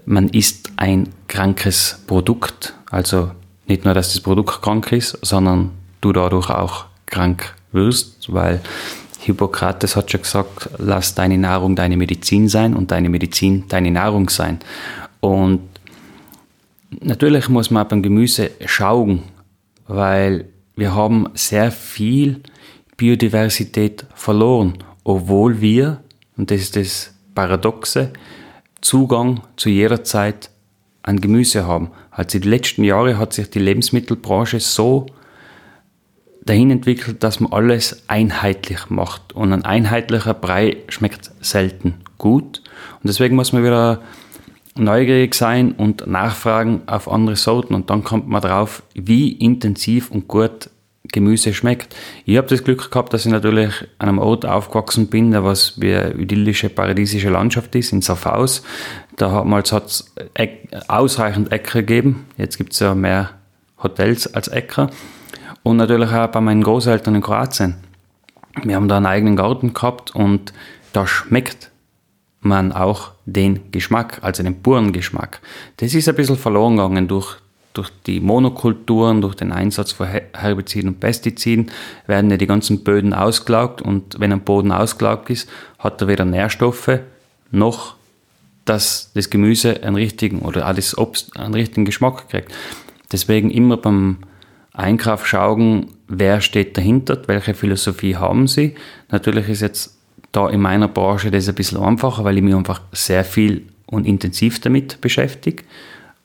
Man 0.04 0.28
isst 0.28 0.70
ein 0.76 1.08
krankes 1.28 2.02
Produkt, 2.06 2.74
also 2.90 3.30
nicht 3.66 3.84
nur, 3.86 3.94
dass 3.94 4.12
das 4.12 4.20
Produkt 4.20 4.60
krank 4.60 4.92
ist, 4.92 5.18
sondern 5.22 5.70
du 6.02 6.12
dadurch 6.12 6.50
auch 6.50 6.84
krank 7.06 7.54
wirst, 7.72 8.30
weil 8.32 8.60
Hippokrates 9.20 9.96
hat 9.96 10.10
schon 10.10 10.22
gesagt, 10.22 10.68
lass 10.76 11.14
deine 11.14 11.38
Nahrung 11.38 11.76
deine 11.76 11.96
Medizin 11.96 12.48
sein 12.48 12.74
und 12.74 12.90
deine 12.90 13.08
Medizin 13.08 13.64
deine 13.68 13.90
Nahrung 13.90 14.28
sein. 14.28 14.58
Und 15.20 15.60
Natürlich 17.00 17.48
muss 17.48 17.70
man 17.70 17.88
beim 17.88 18.02
Gemüse 18.02 18.50
schauen, 18.66 19.22
weil 19.88 20.46
wir 20.76 20.94
haben 20.94 21.28
sehr 21.34 21.70
viel 21.70 22.40
Biodiversität 22.96 24.04
verloren, 24.14 24.74
obwohl 25.04 25.60
wir, 25.60 26.02
und 26.36 26.50
das 26.50 26.60
ist 26.60 26.76
das 26.76 27.14
Paradoxe, 27.34 28.12
Zugang 28.80 29.40
zu 29.56 29.70
jeder 29.70 30.04
Zeit 30.04 30.50
an 31.02 31.20
Gemüse 31.20 31.66
haben. 31.66 31.90
Also 32.10 32.38
den 32.38 32.50
letzten 32.50 32.84
Jahren 32.84 33.18
hat 33.18 33.32
sich 33.32 33.48
die 33.48 33.58
Lebensmittelbranche 33.58 34.60
so 34.60 35.06
dahin 36.44 36.70
entwickelt, 36.70 37.22
dass 37.22 37.40
man 37.40 37.52
alles 37.52 38.04
einheitlich 38.08 38.90
macht. 38.90 39.32
Und 39.32 39.52
ein 39.52 39.64
einheitlicher 39.64 40.34
Brei 40.34 40.78
schmeckt 40.88 41.30
selten 41.40 41.94
gut. 42.18 42.62
Und 43.02 43.08
deswegen 43.08 43.36
muss 43.36 43.52
man 43.52 43.64
wieder 43.64 44.00
neugierig 44.76 45.34
sein 45.34 45.72
und 45.72 46.06
nachfragen 46.06 46.82
auf 46.86 47.10
andere 47.10 47.36
Sorten 47.36 47.74
und 47.74 47.90
dann 47.90 48.04
kommt 48.04 48.28
man 48.28 48.40
drauf, 48.40 48.82
wie 48.94 49.32
intensiv 49.32 50.10
und 50.10 50.28
gut 50.28 50.70
Gemüse 51.12 51.52
schmeckt. 51.52 51.94
Ich 52.24 52.38
habe 52.38 52.46
das 52.46 52.64
Glück 52.64 52.90
gehabt, 52.90 53.12
dass 53.12 53.26
ich 53.26 53.32
natürlich 53.32 53.74
an 53.98 54.08
einem 54.08 54.18
Ort 54.18 54.46
aufgewachsen 54.46 55.08
bin, 55.08 55.32
der 55.32 55.44
was 55.44 55.78
wie 55.80 55.94
eine 55.94 56.14
idyllische, 56.14 56.70
paradiesische 56.70 57.28
Landschaft 57.28 57.74
ist, 57.74 57.92
in 57.92 58.00
Safhaus. 58.00 58.62
Damals 59.16 59.72
hat 59.72 59.86
es 59.86 60.14
ausreichend 60.88 61.52
Äcker 61.52 61.80
gegeben. 61.80 62.26
Jetzt 62.38 62.56
gibt 62.56 62.72
es 62.72 62.78
ja 62.78 62.94
mehr 62.94 63.30
Hotels 63.82 64.32
als 64.32 64.48
Äcker. 64.48 64.90
Und 65.62 65.76
natürlich 65.76 66.10
auch 66.10 66.26
bei 66.28 66.40
meinen 66.40 66.62
Großeltern 66.62 67.14
in 67.14 67.22
Kroatien. 67.22 67.76
Wir 68.64 68.76
haben 68.76 68.88
da 68.88 68.96
einen 68.96 69.06
eigenen 69.06 69.36
Garten 69.36 69.74
gehabt 69.74 70.14
und 70.14 70.52
da 70.92 71.06
schmeckt 71.06 71.70
man 72.40 72.72
auch 72.72 73.12
den 73.24 73.70
Geschmack, 73.70 74.18
also 74.22 74.42
den 74.42 74.62
puren 74.62 74.92
Geschmack. 74.92 75.40
Das 75.76 75.94
ist 75.94 76.08
ein 76.08 76.16
bisschen 76.16 76.36
verloren 76.36 76.76
gegangen 76.76 77.08
durch, 77.08 77.36
durch 77.72 77.90
die 78.06 78.20
Monokulturen, 78.20 79.20
durch 79.20 79.36
den 79.36 79.52
Einsatz 79.52 79.92
von 79.92 80.08
Herbiziden 80.08 80.90
und 80.90 81.00
Pestiziden, 81.00 81.70
werden 82.06 82.30
ja 82.30 82.36
die 82.36 82.48
ganzen 82.48 82.82
Böden 82.82 83.14
ausgelaugt 83.14 83.80
und 83.80 84.18
wenn 84.18 84.32
ein 84.32 84.40
Boden 84.40 84.72
ausgelaugt 84.72 85.30
ist, 85.30 85.48
hat 85.78 86.00
er 86.02 86.08
weder 86.08 86.24
Nährstoffe 86.24 87.00
noch 87.50 87.94
dass 88.64 89.10
das 89.14 89.30
Gemüse 89.30 89.82
einen 89.82 89.96
richtigen 89.96 90.40
oder 90.40 90.72
das 90.72 90.96
Obst 90.96 91.36
einen 91.36 91.54
richtigen 91.54 91.84
Geschmack 91.84 92.28
kriegt. 92.28 92.52
Deswegen 93.10 93.50
immer 93.50 93.76
beim 93.76 94.18
Einkauf 94.74 95.26
schauen, 95.26 95.88
wer 96.08 96.40
steht 96.40 96.76
dahinter, 96.76 97.20
welche 97.26 97.54
Philosophie 97.54 98.16
haben 98.16 98.46
sie. 98.46 98.74
Natürlich 99.10 99.48
ist 99.48 99.60
jetzt 99.60 99.98
da 100.32 100.48
in 100.48 100.60
meiner 100.60 100.88
Branche 100.88 101.30
das 101.30 101.48
ein 101.48 101.54
bisschen 101.54 101.78
einfacher, 101.78 102.24
weil 102.24 102.38
ich 102.38 102.42
mich 102.42 102.54
einfach 102.54 102.80
sehr 102.92 103.24
viel 103.24 103.66
und 103.86 104.06
intensiv 104.06 104.60
damit 104.60 105.00
beschäftige. 105.00 105.64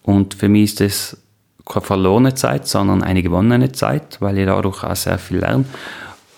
Und 0.01 0.33
für 0.33 0.47
mich 0.47 0.71
ist 0.71 0.79
das 0.79 1.17
keine 1.65 1.85
verlorene 1.85 2.33
Zeit, 2.33 2.67
sondern 2.67 3.03
eine 3.03 3.21
gewonnene 3.21 3.73
Zeit, 3.73 4.17
weil 4.21 4.37
ich 4.37 4.45
dadurch 4.45 4.83
auch 4.83 4.95
sehr 4.95 5.17
viel 5.17 5.39
lerne. 5.39 5.65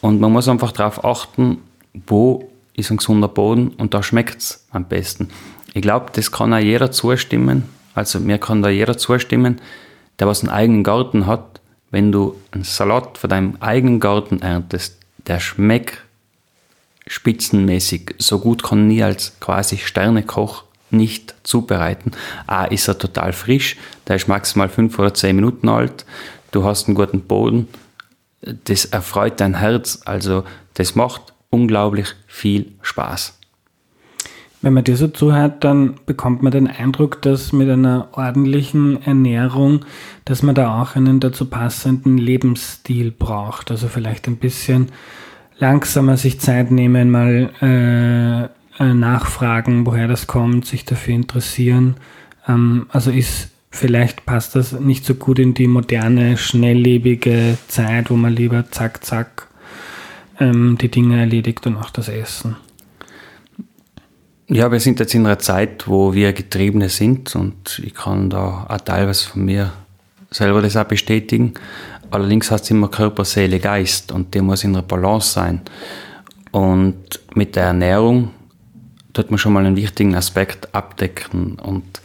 Und 0.02 0.20
man 0.20 0.32
muss 0.32 0.48
einfach 0.48 0.72
darauf 0.72 1.06
achten, 1.06 1.60
wo 2.08 2.50
ist 2.74 2.90
ein 2.90 2.98
gesunder 2.98 3.28
Boden 3.28 3.70
und 3.70 3.94
da 3.94 4.02
schmeckt 4.02 4.40
es 4.40 4.66
am 4.72 4.86
besten. 4.86 5.30
Ich 5.74 5.82
glaube, 5.82 6.08
das 6.14 6.32
kann 6.32 6.54
auch 6.54 6.60
jeder 6.60 6.92
zustimmen. 6.92 7.66
Also 7.94 8.20
mir 8.20 8.38
kann 8.38 8.62
da 8.62 8.70
jeder 8.70 8.98
zustimmen, 8.98 9.62
der 10.20 10.28
was 10.28 10.42
einen 10.42 10.50
eigenen 10.50 10.84
Garten 10.84 11.28
hat. 11.28 11.59
Wenn 11.92 12.12
du 12.12 12.36
einen 12.52 12.64
Salat 12.64 13.18
von 13.18 13.30
deinem 13.30 13.58
eigenen 13.60 14.00
Garten 14.00 14.42
erntest, 14.42 14.98
der 15.28 15.40
schmeckt 15.40 16.04
spitzenmäßig. 17.08 18.16
So 18.20 18.40
gut 18.40 18.64
kann 18.64 18.88
nie 18.88 19.04
als 19.04 19.34
quasi 19.40 19.78
Sternekoch 19.78 20.64
nicht 20.92 21.36
zubereiten. 21.44 22.12
A 22.48 22.66
ist 22.66 22.88
er 22.88 22.98
total 22.98 23.34
frisch, 23.34 23.78
der 24.08 24.16
ist 24.16 24.28
maximal 24.28 24.70
fünf 24.70 24.98
oder 24.98 25.14
zehn 25.14 25.36
Minuten 25.36 25.70
alt, 25.70 26.06
du 26.52 26.64
hast 26.64 26.88
einen 26.88 26.96
guten 26.96 27.22
Boden, 27.22 27.68
das 28.42 28.86
erfreut 28.86 29.40
dein 29.40 29.56
Herz, 29.56 30.02
also 30.06 30.44
das 30.76 30.96
macht 30.96 31.34
unglaublich 31.50 32.08
viel 32.28 32.72
Spaß. 32.82 33.39
Wenn 34.62 34.74
man 34.74 34.84
dir 34.84 34.98
so 34.98 35.08
zuhört, 35.08 35.64
dann 35.64 35.96
bekommt 36.06 36.44
man 36.44 36.52
den 36.52 36.68
Eindruck, 36.68 37.22
dass 37.22 37.54
mit 37.54 37.70
einer 37.70 38.10
ordentlichen 38.12 39.02
Ernährung, 39.02 39.86
dass 40.26 40.44
man 40.44 40.54
da 40.54 40.82
auch 40.82 40.98
einen 40.98 41.22
dazu 41.22 41.46
passenden 41.46 42.18
Lebensstil 42.18 43.12
braucht. 43.12 43.72
Also 43.72 43.88
vielleicht 43.88 44.28
ein 44.28 44.36
bisschen 44.36 44.88
langsamer 45.58 46.18
sich 46.18 46.42
Zeit 46.42 46.72
nehmen, 46.72 47.10
mal 47.10 47.52
äh, 47.62 48.94
nachfragen, 48.94 49.86
woher 49.86 50.08
das 50.08 50.28
kommt, 50.28 50.66
sich 50.66 50.84
dafür 50.84 51.16
interessieren. 51.16 51.96
Ähm, 52.48 52.88
also 52.90 53.12
ist 53.12 53.52
vielleicht 53.72 54.26
passt 54.26 54.56
das 54.56 54.78
nicht 54.78 55.06
so 55.06 55.14
gut 55.14 55.40
in 55.40 55.54
die 55.54 55.68
moderne, 55.68 56.38
schnelllebige 56.38 57.58
Zeit, 57.68 58.10
wo 58.10 58.16
man 58.16 58.34
lieber 58.34 58.70
zack, 58.72 59.06
zack 59.06 59.48
ähm, 60.40 60.78
die 60.80 60.90
Dinge 60.90 61.20
erledigt 61.20 61.66
und 61.68 61.78
auch 61.78 61.92
das 61.92 62.10
Essen. 62.10 62.58
Ja, 64.52 64.72
wir 64.72 64.80
sind 64.80 65.00
jetzt 65.00 65.14
in 65.14 65.28
einer 65.28 65.38
Zeit, 65.38 65.88
wo 65.88 66.12
wir 66.16 66.34
Getriebene 66.34 66.90
sind 66.90 67.36
und 67.36 67.80
ich 67.86 67.94
kann 67.94 68.32
da 68.32 68.66
auch 68.68 68.82
teilweise 68.82 69.30
von 69.30 69.46
mir 69.46 69.72
selber 70.32 70.64
das 70.64 70.76
auch 70.76 70.86
bestätigen. 70.86 71.54
Allerdings 72.10 72.50
heißt 72.50 72.64
es 72.64 72.72
immer 72.72 72.88
Körper, 72.88 73.26
Seele, 73.26 73.60
Geist 73.60 74.12
und 74.12 74.34
der 74.34 74.42
muss 74.42 74.64
in 74.64 74.72
einer 74.72 74.82
Balance 74.82 75.34
sein. 75.34 75.62
Und 76.50 77.20
mit 77.36 77.56
der 77.56 77.66
Ernährung 77.66 78.32
tut 79.14 79.30
man 79.30 79.38
schon 79.38 79.54
mal 79.54 79.64
einen 79.64 79.76
wichtigen 79.76 80.16
Aspekt 80.16 80.74
abdecken 80.74 81.60
und 81.60 82.02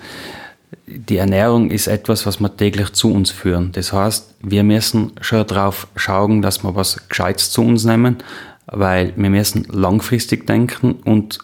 die 0.87 1.17
Ernährung 1.17 1.71
ist 1.71 1.87
etwas, 1.87 2.27
was 2.27 2.41
wir 2.41 2.55
täglich 2.55 2.93
zu 2.93 3.11
uns 3.11 3.31
führen. 3.31 3.73
Das 3.73 3.95
heißt, 3.95 4.35
wir 4.43 4.65
müssen 4.65 5.13
schon 5.23 5.47
darauf 5.47 5.87
schauen, 5.97 6.43
dass 6.43 6.63
wir 6.63 6.75
was 6.75 7.09
Gescheites 7.09 7.53
zu 7.53 7.63
uns 7.63 7.87
nehmen, 7.87 8.19
weil 8.67 9.15
wir 9.17 9.31
müssen 9.31 9.67
langfristig 9.71 10.47
denken 10.47 10.93
und 10.93 11.39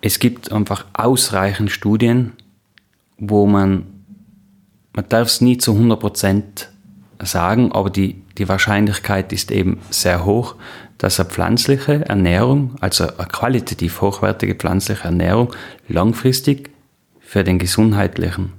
es 0.00 0.18
gibt 0.18 0.52
einfach 0.52 0.86
ausreichend 0.92 1.70
Studien, 1.70 2.32
wo 3.18 3.46
man, 3.46 3.86
man 4.92 5.08
darf 5.08 5.28
es 5.28 5.40
nie 5.40 5.58
zu 5.58 5.72
100% 5.72 6.42
sagen, 7.20 7.72
aber 7.72 7.90
die, 7.90 8.22
die 8.38 8.48
Wahrscheinlichkeit 8.48 9.32
ist 9.32 9.50
eben 9.50 9.80
sehr 9.90 10.24
hoch, 10.24 10.54
dass 10.98 11.18
eine 11.18 11.28
pflanzliche 11.28 12.04
Ernährung, 12.08 12.74
also 12.80 13.06
eine 13.16 13.26
qualitativ 13.26 14.00
hochwertige 14.00 14.54
pflanzliche 14.54 15.04
Ernährung, 15.04 15.52
langfristig 15.88 16.70
für 17.20 17.44
den 17.44 17.58
gesundheitlichen 17.58 18.52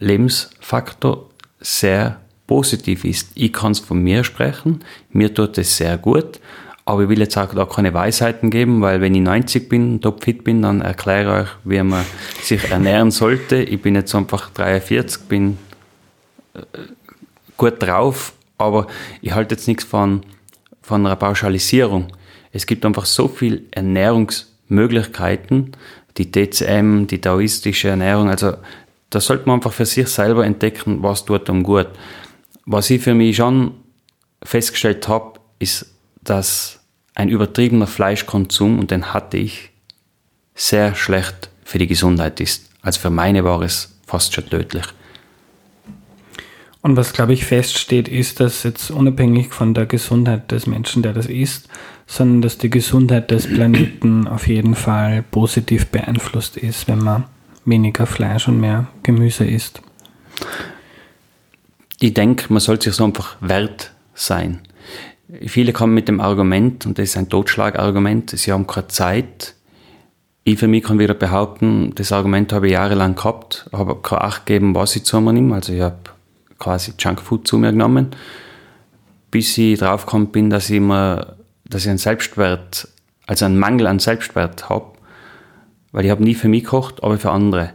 Lebensfaktor 0.00 1.30
sehr 1.60 2.20
positiv 2.46 3.04
ist. 3.04 3.30
Ich 3.34 3.52
kann 3.52 3.72
es 3.72 3.80
von 3.80 4.02
mir 4.02 4.24
sprechen, 4.24 4.80
mir 5.10 5.32
tut 5.32 5.56
es 5.58 5.76
sehr 5.76 5.96
gut, 5.96 6.40
aber 6.86 7.02
ich 7.02 7.08
will 7.08 7.20
jetzt 7.20 7.36
auch 7.38 7.54
da 7.54 7.64
keine 7.64 7.94
Weisheiten 7.94 8.50
geben, 8.50 8.82
weil 8.82 9.00
wenn 9.00 9.14
ich 9.14 9.22
90 9.22 9.68
bin, 9.68 10.00
topfit 10.00 10.44
bin, 10.44 10.62
dann 10.62 10.82
erkläre 10.82 11.22
ich 11.22 11.42
euch, 11.42 11.48
wie 11.64 11.82
man 11.82 12.04
sich 12.42 12.70
ernähren 12.70 13.10
sollte. 13.10 13.56
Ich 13.56 13.80
bin 13.80 13.94
jetzt 13.94 14.14
einfach 14.14 14.50
43, 14.50 15.22
bin 15.22 15.56
äh, 16.52 16.60
gut 17.56 17.82
drauf, 17.82 18.34
aber 18.58 18.86
ich 19.22 19.32
halte 19.32 19.54
jetzt 19.54 19.66
nichts 19.66 19.84
von, 19.84 20.20
von 20.82 21.06
einer 21.06 21.16
Pauschalisierung. 21.16 22.08
Es 22.52 22.66
gibt 22.66 22.84
einfach 22.84 23.06
so 23.06 23.28
viele 23.28 23.62
Ernährungsmöglichkeiten, 23.70 25.72
die 26.18 26.30
TCM, 26.30 27.06
die 27.06 27.20
taoistische 27.20 27.88
Ernährung. 27.88 28.28
Also 28.28 28.52
da 29.08 29.20
sollte 29.20 29.46
man 29.46 29.56
einfach 29.56 29.72
für 29.72 29.86
sich 29.86 30.08
selber 30.08 30.44
entdecken, 30.44 31.02
was 31.02 31.24
tut 31.24 31.48
einem 31.48 31.62
gut. 31.62 31.88
Was 32.66 32.90
ich 32.90 33.02
für 33.02 33.14
mich 33.14 33.36
schon 33.36 33.72
festgestellt 34.42 35.08
habe, 35.08 35.40
ist, 35.58 35.93
dass 36.24 36.80
ein 37.14 37.28
übertriebener 37.28 37.86
Fleischkonsum, 37.86 38.78
und 38.78 38.90
den 38.90 39.14
hatte 39.14 39.36
ich, 39.36 39.70
sehr 40.54 40.94
schlecht 40.94 41.50
für 41.64 41.78
die 41.78 41.86
Gesundheit 41.86 42.40
ist. 42.40 42.70
Also 42.82 43.00
für 43.00 43.10
meine 43.10 43.44
war 43.44 43.62
es 43.62 43.96
fast 44.06 44.34
schon 44.34 44.46
tödlich. 44.46 44.84
Und 46.82 46.96
was, 46.98 47.14
glaube 47.14 47.32
ich, 47.32 47.46
feststeht, 47.46 48.08
ist, 48.08 48.40
dass 48.40 48.62
jetzt 48.62 48.90
unabhängig 48.90 49.54
von 49.54 49.72
der 49.72 49.86
Gesundheit 49.86 50.52
des 50.52 50.66
Menschen, 50.66 51.02
der 51.02 51.14
das 51.14 51.26
isst, 51.26 51.68
sondern 52.06 52.42
dass 52.42 52.58
die 52.58 52.68
Gesundheit 52.68 53.30
des 53.30 53.46
Planeten 53.46 54.28
auf 54.28 54.46
jeden 54.46 54.74
Fall 54.74 55.22
positiv 55.22 55.86
beeinflusst 55.86 56.58
ist, 56.58 56.86
wenn 56.86 56.98
man 56.98 57.24
weniger 57.64 58.04
Fleisch 58.04 58.48
und 58.48 58.60
mehr 58.60 58.88
Gemüse 59.02 59.46
isst. 59.46 59.80
Ich 62.00 62.12
denke, 62.12 62.52
man 62.52 62.60
sollte 62.60 62.90
sich 62.90 62.96
so 62.96 63.04
einfach 63.04 63.36
wert 63.40 63.92
sein. 64.14 64.60
Viele 65.46 65.72
kommen 65.72 65.94
mit 65.94 66.08
dem 66.08 66.20
Argument, 66.20 66.84
und 66.86 66.98
das 66.98 67.10
ist 67.10 67.16
ein 67.16 67.28
Totschlagargument, 67.28 68.30
sie 68.30 68.52
haben 68.52 68.66
keine 68.66 68.88
Zeit. 68.88 69.54
Ich 70.44 70.58
für 70.58 70.68
mich 70.68 70.84
kann 70.84 70.98
wieder 70.98 71.14
behaupten, 71.14 71.94
das 71.94 72.12
Argument 72.12 72.52
habe 72.52 72.66
ich 72.66 72.72
jahrelang 72.72 73.14
gehabt, 73.14 73.68
habe 73.72 73.96
keine 74.02 74.20
Acht 74.20 74.46
gegeben, 74.46 74.74
was 74.74 74.94
ich 74.96 75.04
zu 75.04 75.20
mir 75.20 75.32
nehme. 75.32 75.54
Also 75.54 75.72
ich 75.72 75.80
habe 75.80 75.96
quasi 76.58 76.92
Junkfood 76.98 77.48
zu 77.48 77.56
mir 77.56 77.72
genommen, 77.72 78.08
bis 79.30 79.56
ich 79.56 79.78
draufgekommen 79.78 80.28
bin, 80.28 80.50
dass 80.50 80.68
ich 80.68 80.80
mir 80.80 81.36
dass 81.64 81.82
ich 81.82 81.88
einen 81.88 81.98
Selbstwert, 81.98 82.88
also 83.26 83.44
einen 83.44 83.58
Mangel 83.58 83.86
an 83.86 83.98
Selbstwert 83.98 84.68
habe, 84.68 84.92
weil 85.92 86.04
ich 86.04 86.10
habe 86.10 86.22
nie 86.22 86.34
für 86.34 86.48
mich 86.48 86.64
gekocht, 86.64 87.02
aber 87.02 87.18
für 87.18 87.30
andere. 87.30 87.70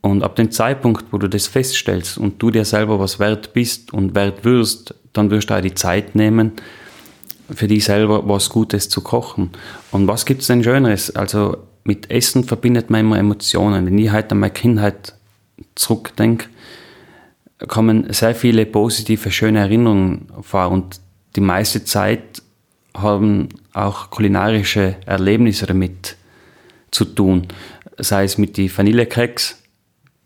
Und 0.00 0.22
ab 0.22 0.36
dem 0.36 0.50
Zeitpunkt, 0.50 1.06
wo 1.12 1.18
du 1.18 1.28
das 1.28 1.46
feststellst 1.46 2.18
und 2.18 2.42
du 2.42 2.50
dir 2.50 2.64
selber 2.64 2.98
was 2.98 3.18
wert 3.18 3.52
bist 3.52 3.92
und 3.92 4.14
wert 4.14 4.44
wirst, 4.44 4.94
dann 5.12 5.30
wirst 5.30 5.50
du 5.50 5.54
auch 5.54 5.60
die 5.60 5.74
Zeit 5.74 6.14
nehmen, 6.14 6.52
für 7.50 7.68
dich 7.68 7.84
selber 7.84 8.26
was 8.28 8.48
Gutes 8.48 8.88
zu 8.88 9.00
kochen. 9.02 9.50
Und 9.90 10.06
was 10.06 10.24
gibt 10.24 10.42
es 10.42 10.46
denn 10.46 10.64
Schöneres? 10.64 11.14
Also 11.14 11.58
mit 11.84 12.10
Essen 12.10 12.44
verbindet 12.44 12.90
man 12.90 13.00
immer 13.00 13.18
Emotionen. 13.18 13.86
Wenn 13.86 13.98
ich 13.98 14.12
heute 14.12 14.32
an 14.32 14.40
meine 14.40 14.52
Kindheit 14.52 15.14
zurückdenke, 15.74 16.46
kommen 17.68 18.12
sehr 18.12 18.34
viele 18.34 18.66
positive, 18.66 19.30
schöne 19.30 19.60
Erinnerungen 19.60 20.28
vor 20.40 20.70
und 20.70 21.00
die 21.36 21.40
meiste 21.40 21.84
Zeit 21.84 22.42
haben 22.94 23.48
auch 23.72 24.10
kulinarische 24.10 24.96
Erlebnisse 25.06 25.66
damit 25.66 26.16
zu 26.90 27.04
tun. 27.04 27.48
Sei 27.98 28.24
es 28.24 28.38
mit 28.38 28.56
die 28.56 28.76
Vanillekeks 28.76 29.62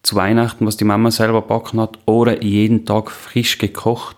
zu 0.03 0.17
Weihnachten, 0.17 0.67
was 0.67 0.77
die 0.77 0.85
Mama 0.85 1.11
selber 1.11 1.43
backen 1.43 1.81
hat, 1.81 1.99
oder 2.07 2.43
jeden 2.43 2.87
Tag 2.87 3.11
frisch 3.11 3.59
gekocht. 3.59 4.17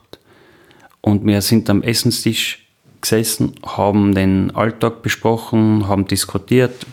Und 1.09 1.25
wir 1.25 1.41
sind 1.41 1.71
am 1.71 1.83
Essenstisch 1.83 2.67
gesessen, 3.01 3.55
haben 3.65 4.15
den 4.15 4.55
Alltag 4.55 5.01
besprochen, 5.01 5.89
haben 5.89 6.07
diskutiert, 6.07 6.87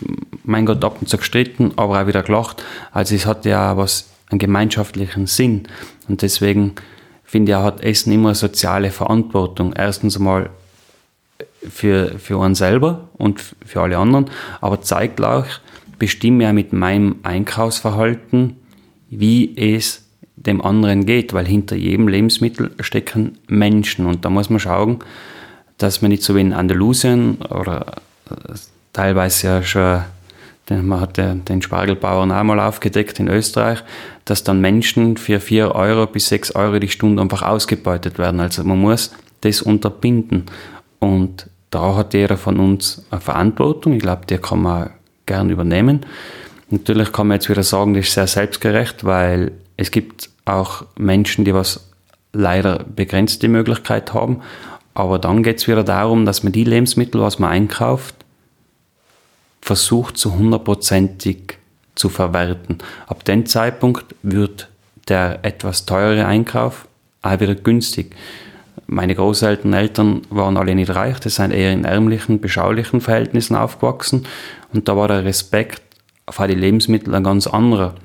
mein 0.45 0.65
Gott, 0.65 0.85
ab 0.85 0.97
und 1.01 1.09
zu 1.09 1.17
gestritten, 1.17 1.73
aber 1.75 2.01
auch 2.01 2.07
wieder 2.07 2.23
gelacht. 2.23 2.63
Also 2.93 3.13
es 3.13 3.25
hat 3.25 3.43
ja 3.45 3.75
was, 3.75 4.09
einen 4.29 4.39
gemeinschaftlichen 4.39 5.27
Sinn. 5.27 5.67
Und 6.07 6.21
deswegen 6.21 6.75
finde 7.25 7.51
ich, 7.51 7.57
hat 7.57 7.81
Essen 7.81 8.13
immer 8.13 8.29
eine 8.29 8.35
soziale 8.35 8.89
Verantwortung. 8.89 9.73
Erstens 9.73 10.15
einmal 10.15 10.49
für, 11.69 12.17
für 12.17 12.37
uns 12.37 12.59
selber 12.59 13.09
und 13.17 13.41
für 13.65 13.81
alle 13.81 13.97
anderen, 13.97 14.27
aber 14.61 14.81
zeitgleich 14.81 15.59
bestimme 15.99 16.45
ja 16.45 16.53
mit 16.53 16.71
meinem 16.71 17.17
Einkaufsverhalten, 17.23 18.55
wie 19.09 19.57
es 19.57 20.04
dem 20.35 20.61
anderen 20.61 21.05
geht, 21.05 21.33
weil 21.33 21.45
hinter 21.45 21.75
jedem 21.75 22.07
Lebensmittel 22.07 22.71
stecken 22.79 23.37
Menschen 23.47 24.05
und 24.05 24.25
da 24.25 24.29
muss 24.29 24.49
man 24.49 24.59
schauen, 24.59 24.99
dass 25.77 26.01
man 26.01 26.11
nicht 26.11 26.23
so 26.23 26.35
wie 26.35 26.41
in 26.41 26.53
Andalusien 26.53 27.37
oder 27.49 27.95
äh, 28.29 28.53
teilweise 28.93 29.47
ja 29.47 29.63
schon, 29.63 30.01
man 30.69 30.99
hat 30.99 31.17
den 31.17 31.61
Spargelbauern 31.61 32.31
auch 32.31 32.43
mal 32.43 32.59
aufgedeckt 32.59 33.19
in 33.19 33.27
Österreich, 33.27 33.83
dass 34.23 34.43
dann 34.43 34.61
Menschen 34.61 35.17
für 35.17 35.39
4 35.39 35.75
Euro 35.75 36.07
bis 36.07 36.27
6 36.29 36.55
Euro 36.55 36.79
die 36.79 36.89
Stunde 36.89 37.21
einfach 37.21 37.43
ausgebeutet 37.43 38.17
werden. 38.17 38.39
Also 38.39 38.63
man 38.63 38.79
muss 38.79 39.11
das 39.41 39.61
unterbinden. 39.61 40.45
Und 40.99 41.47
da 41.69 41.95
hat 41.95 42.15
jeder 42.15 42.37
von 42.37 42.59
uns 42.59 43.05
eine 43.11 43.21
Verantwortung. 43.21 43.93
Ich 43.93 44.01
glaube, 44.01 44.25
die 44.27 44.37
kann 44.37 44.63
man 44.63 44.89
gern 45.27 45.51
übernehmen. 45.51 46.05
Natürlich 46.71 47.11
kann 47.11 47.27
man 47.27 47.35
jetzt 47.35 47.49
wieder 47.49 47.61
sagen, 47.61 47.93
das 47.93 48.07
ist 48.07 48.13
sehr 48.13 48.27
selbstgerecht, 48.27 49.03
weil 49.03 49.51
es 49.77 49.91
gibt 49.91 50.29
auch 50.45 50.85
Menschen, 50.97 51.45
die 51.45 51.53
was 51.53 51.89
leider 52.33 52.83
begrenzte 52.83 53.47
Möglichkeit 53.47 54.13
haben. 54.13 54.41
Aber 54.93 55.19
dann 55.19 55.43
geht 55.43 55.57
es 55.57 55.67
wieder 55.67 55.83
darum, 55.83 56.25
dass 56.25 56.43
man 56.43 56.53
die 56.53 56.63
Lebensmittel, 56.63 57.21
was 57.21 57.39
man 57.39 57.51
einkauft, 57.51 58.15
versucht 59.61 60.17
zu 60.17 60.35
hundertprozentig 60.35 61.57
zu 61.95 62.09
verwerten. 62.09 62.77
Ab 63.07 63.25
dem 63.25 63.45
Zeitpunkt 63.45 64.15
wird 64.21 64.69
der 65.07 65.39
etwas 65.43 65.85
teure 65.85 66.25
Einkauf 66.25 66.87
auch 67.21 67.39
wieder 67.39 67.55
günstig. 67.55 68.15
Meine 68.87 69.15
Großeltern, 69.15 69.73
Eltern 69.73 70.21
waren 70.29 70.57
alle 70.57 70.75
nicht 70.75 70.93
reich, 70.93 71.19
das 71.19 71.35
sind 71.35 71.51
eher 71.51 71.73
in 71.73 71.85
ärmlichen, 71.85 72.39
beschaulichen 72.39 73.01
Verhältnissen 73.01 73.55
aufgewachsen 73.55 74.27
und 74.73 74.87
da 74.87 74.95
war 74.95 75.07
der 75.07 75.25
Respekt 75.25 75.81
auf 76.27 76.37
die 76.37 76.53
Lebensmittel 76.53 77.13
ein 77.15 77.23
ganz 77.23 77.47
anderer. 77.47 77.95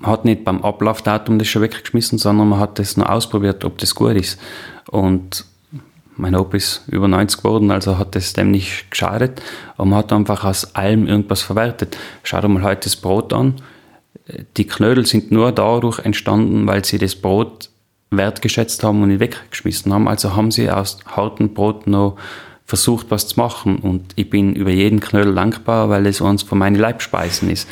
Man 0.00 0.10
hat 0.10 0.24
nicht 0.24 0.44
beim 0.44 0.62
Ablaufdatum 0.62 1.38
das 1.38 1.48
schon 1.48 1.62
weggeschmissen, 1.62 2.18
sondern 2.18 2.48
man 2.48 2.58
hat 2.58 2.78
das 2.78 2.96
nur 2.96 3.10
ausprobiert, 3.10 3.64
ob 3.64 3.76
das 3.78 3.94
gut 3.94 4.16
ist. 4.16 4.40
Und 4.90 5.44
mein 6.16 6.34
Opa 6.34 6.56
ist 6.56 6.82
über 6.88 7.06
90 7.06 7.42
geworden, 7.42 7.70
also 7.70 7.98
hat 7.98 8.14
das 8.14 8.32
dem 8.32 8.50
nicht 8.50 8.90
geschadet. 8.90 9.42
Aber 9.76 9.84
man 9.84 9.98
hat 9.98 10.12
einfach 10.12 10.44
aus 10.44 10.74
allem 10.74 11.06
irgendwas 11.06 11.42
verwertet. 11.42 11.98
Schau 12.22 12.40
dir 12.40 12.48
mal 12.48 12.62
heute 12.62 12.84
das 12.84 12.96
Brot 12.96 13.32
an. 13.34 13.56
Die 14.56 14.66
Knödel 14.66 15.06
sind 15.06 15.30
nur 15.32 15.52
dadurch 15.52 15.98
entstanden, 15.98 16.66
weil 16.66 16.84
sie 16.84 16.98
das 16.98 17.14
Brot 17.14 17.68
wertgeschätzt 18.10 18.82
haben 18.82 19.02
und 19.02 19.08
nicht 19.08 19.20
weggeschmissen 19.20 19.92
haben. 19.92 20.08
Also 20.08 20.34
haben 20.34 20.50
sie 20.50 20.70
aus 20.70 20.98
hartem 21.06 21.52
Brot 21.52 21.86
noch 21.86 22.16
versucht, 22.64 23.06
was 23.10 23.28
zu 23.28 23.38
machen. 23.38 23.78
Und 23.78 24.12
ich 24.16 24.30
bin 24.30 24.54
über 24.54 24.70
jeden 24.70 25.00
Knödel 25.00 25.34
dankbar, 25.34 25.90
weil 25.90 26.06
es 26.06 26.22
uns 26.22 26.42
von 26.42 26.58
meinen 26.58 26.76
Leibspeisen 26.76 27.50
ist. 27.50 27.68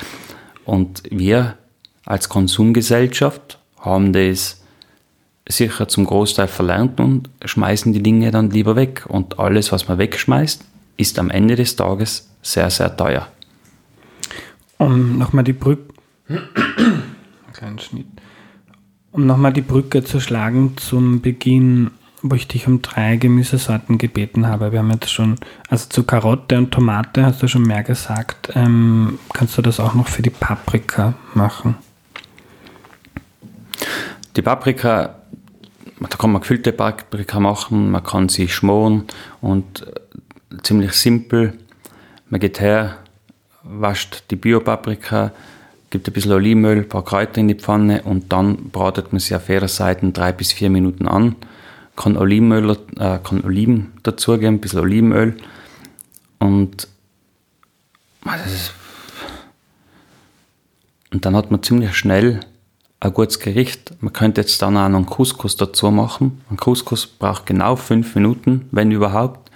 Und 0.65 1.03
wir 1.11 1.57
als 2.09 2.31
Konsumgesellschaft 2.31 3.59
haben 3.81 4.15
das 4.15 4.63
sicher 5.47 5.89
zum 5.89 6.07
Großteil 6.07 6.49
verlernt 6.49 7.01
und 7.01 7.29
schmeißen 7.45 7.93
die 7.93 8.03
Dinge 8.03 8.31
dann 8.31 8.51
lieber 8.51 8.77
weg. 8.77 9.05
Und 9.09 9.39
alles, 9.39 9.73
was 9.73 9.89
man 9.89 9.99
wegschmeißt, 9.99 10.65
ist 10.97 11.19
am 11.19 11.29
Ende 11.31 11.55
des 11.55 11.77
Tages 11.77 12.31
sehr, 12.41 12.71
sehr 12.71 12.97
teuer. 12.97 13.29
Um 14.79 15.19
nochmal 15.19 15.45
die 15.45 15.53
Brücke. 15.53 15.93
Schnitt. 17.79 18.07
Um 19.13 19.27
nochmal 19.27 19.53
die 19.53 19.63
Brücke 19.63 20.03
zu 20.03 20.21
schlagen 20.21 20.77
zum 20.77 21.21
Beginn 21.21 21.91
wo 22.21 22.35
ich 22.35 22.49
dich 22.49 22.67
um 22.67 22.83
drei 22.83 23.17
Gemüsesorten 23.17 23.97
gebeten 23.97 24.49
habe. 24.49 24.73
Wir 24.73 24.81
haben 24.81 24.91
jetzt 24.91 25.13
schon, 25.13 25.37
also 25.69 25.89
zu 25.89 26.03
Karotte 26.03 26.59
und 26.59 26.73
Tomate 26.73 27.25
hast 27.25 27.41
du 27.43 27.47
schon 27.47 27.63
mehr 27.63 27.85
gesagt. 27.85 28.51
Ähm, 28.57 29.21
kannst 29.33 29.57
du 29.57 29.63
das 29.63 29.79
auch 29.79 29.95
noch 29.95 30.09
für 30.09 30.23
die 30.23 30.31
Paprika 30.31 31.15
machen? 31.35 31.77
Die 34.39 34.43
Paprika, 34.43 35.17
da 35.99 36.17
kann 36.17 36.31
man 36.31 36.41
gefüllte 36.41 36.73
Paprika 36.73 37.41
machen, 37.41 37.91
man 37.91 38.05
kann 38.05 38.29
sie 38.29 38.47
schmoren 38.47 39.09
und 39.41 39.85
äh, 39.85 40.63
ziemlich 40.63 40.93
simpel. 40.93 41.55
Man 42.31 42.39
geht 42.39 42.61
her, 42.61 42.99
wascht 43.65 44.23
die 44.31 44.37
Bio-Paprika, 44.37 45.33
gibt 45.91 46.07
ein 46.09 46.13
bisschen 46.13 46.31
Olivenöl, 46.31 46.79
ein 46.79 46.89
paar 46.89 47.05
Kräuter 47.05 47.41
in 47.41 47.49
die 47.49 47.57
Pfanne 47.57 48.03
und 48.05 48.33
dann 48.33 48.71
bratet 48.71 49.13
man 49.13 49.19
sie 49.19 49.35
auf 49.35 49.49
jeder 49.49 49.67
Seite 49.67 50.09
drei 50.13 50.31
bis 50.31 50.53
vier 50.53 50.71
Minuten 50.71 51.09
an 51.09 51.35
kann 51.97 52.17
Olivenöl, 52.17 52.77
äh, 53.01 53.19
kann 53.19 53.43
Oliven 53.45 53.93
dazugeben, 54.05 54.55
ein 54.55 54.61
bisschen 54.61 54.79
Olivenöl. 54.79 55.37
Und, 56.39 56.87
und 61.11 61.25
dann 61.25 61.35
hat 61.35 61.51
man 61.51 61.61
ziemlich 61.65 61.97
schnell 61.97 62.39
ein 63.01 63.13
gutes 63.13 63.39
Gericht. 63.39 63.93
Man 64.01 64.13
könnte 64.13 64.41
jetzt 64.41 64.61
dann 64.61 64.77
auch 64.77 64.89
noch 64.89 64.97
einen 64.97 65.07
Couscous 65.07 65.57
dazu 65.57 65.91
machen. 65.91 66.41
Ein 66.51 66.57
Couscous 66.57 67.07
braucht 67.07 67.47
genau 67.47 67.77
fünf 67.77 68.15
Minuten, 68.15 68.69
wenn 68.73 68.91
überhaupt. 68.91 69.51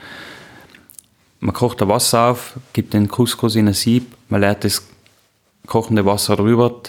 Man 1.41 1.55
kocht 1.55 1.81
das 1.81 1.89
Wasser 1.89 2.31
auf, 2.31 2.55
gibt 2.73 2.95
den 2.95 3.09
Couscous 3.09 3.57
in 3.57 3.67
ein 3.67 3.75
Sieb, 3.75 4.15
man 4.29 4.43
leert 4.43 4.63
das 4.65 4.87
kochende 5.67 6.07
Wasser 6.07 6.37
drüber, 6.37 6.81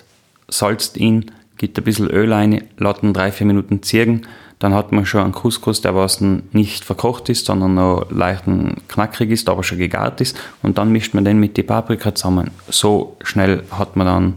salzt 0.48 0.98
ihn, 0.98 1.32
gibt 1.58 1.76
ein 1.78 1.84
bisschen 1.84 2.08
Öl 2.08 2.32
rein, 2.32 2.64
lässt 2.78 3.02
ihn 3.02 3.14
drei, 3.14 3.32
vier 3.32 3.48
Minuten 3.48 3.82
ziehen 3.82 4.28
dann 4.64 4.74
hat 4.74 4.94
man 4.94 5.06
schon 5.06 5.20
einen 5.20 5.34
Couscous, 5.34 5.82
der 5.82 5.94
was 5.94 6.22
nicht 6.22 6.86
verkocht 6.86 7.28
ist, 7.28 7.48
sondern 7.48 7.74
noch 7.74 8.10
leicht 8.10 8.46
knackig 8.88 9.30
ist, 9.30 9.50
aber 9.50 9.62
schon 9.62 9.78
gegart 9.78 10.22
ist. 10.22 10.40
Und 10.62 10.78
dann 10.78 10.90
mischt 10.90 11.14
man 11.14 11.26
den 11.26 11.38
mit 11.38 11.58
die 11.58 11.64
Paprika 11.64 12.16
zusammen. 12.16 12.50
So 12.70 13.18
schnell 13.26 13.64
hat 13.72 13.98
man 13.98 14.08
dann 14.08 14.34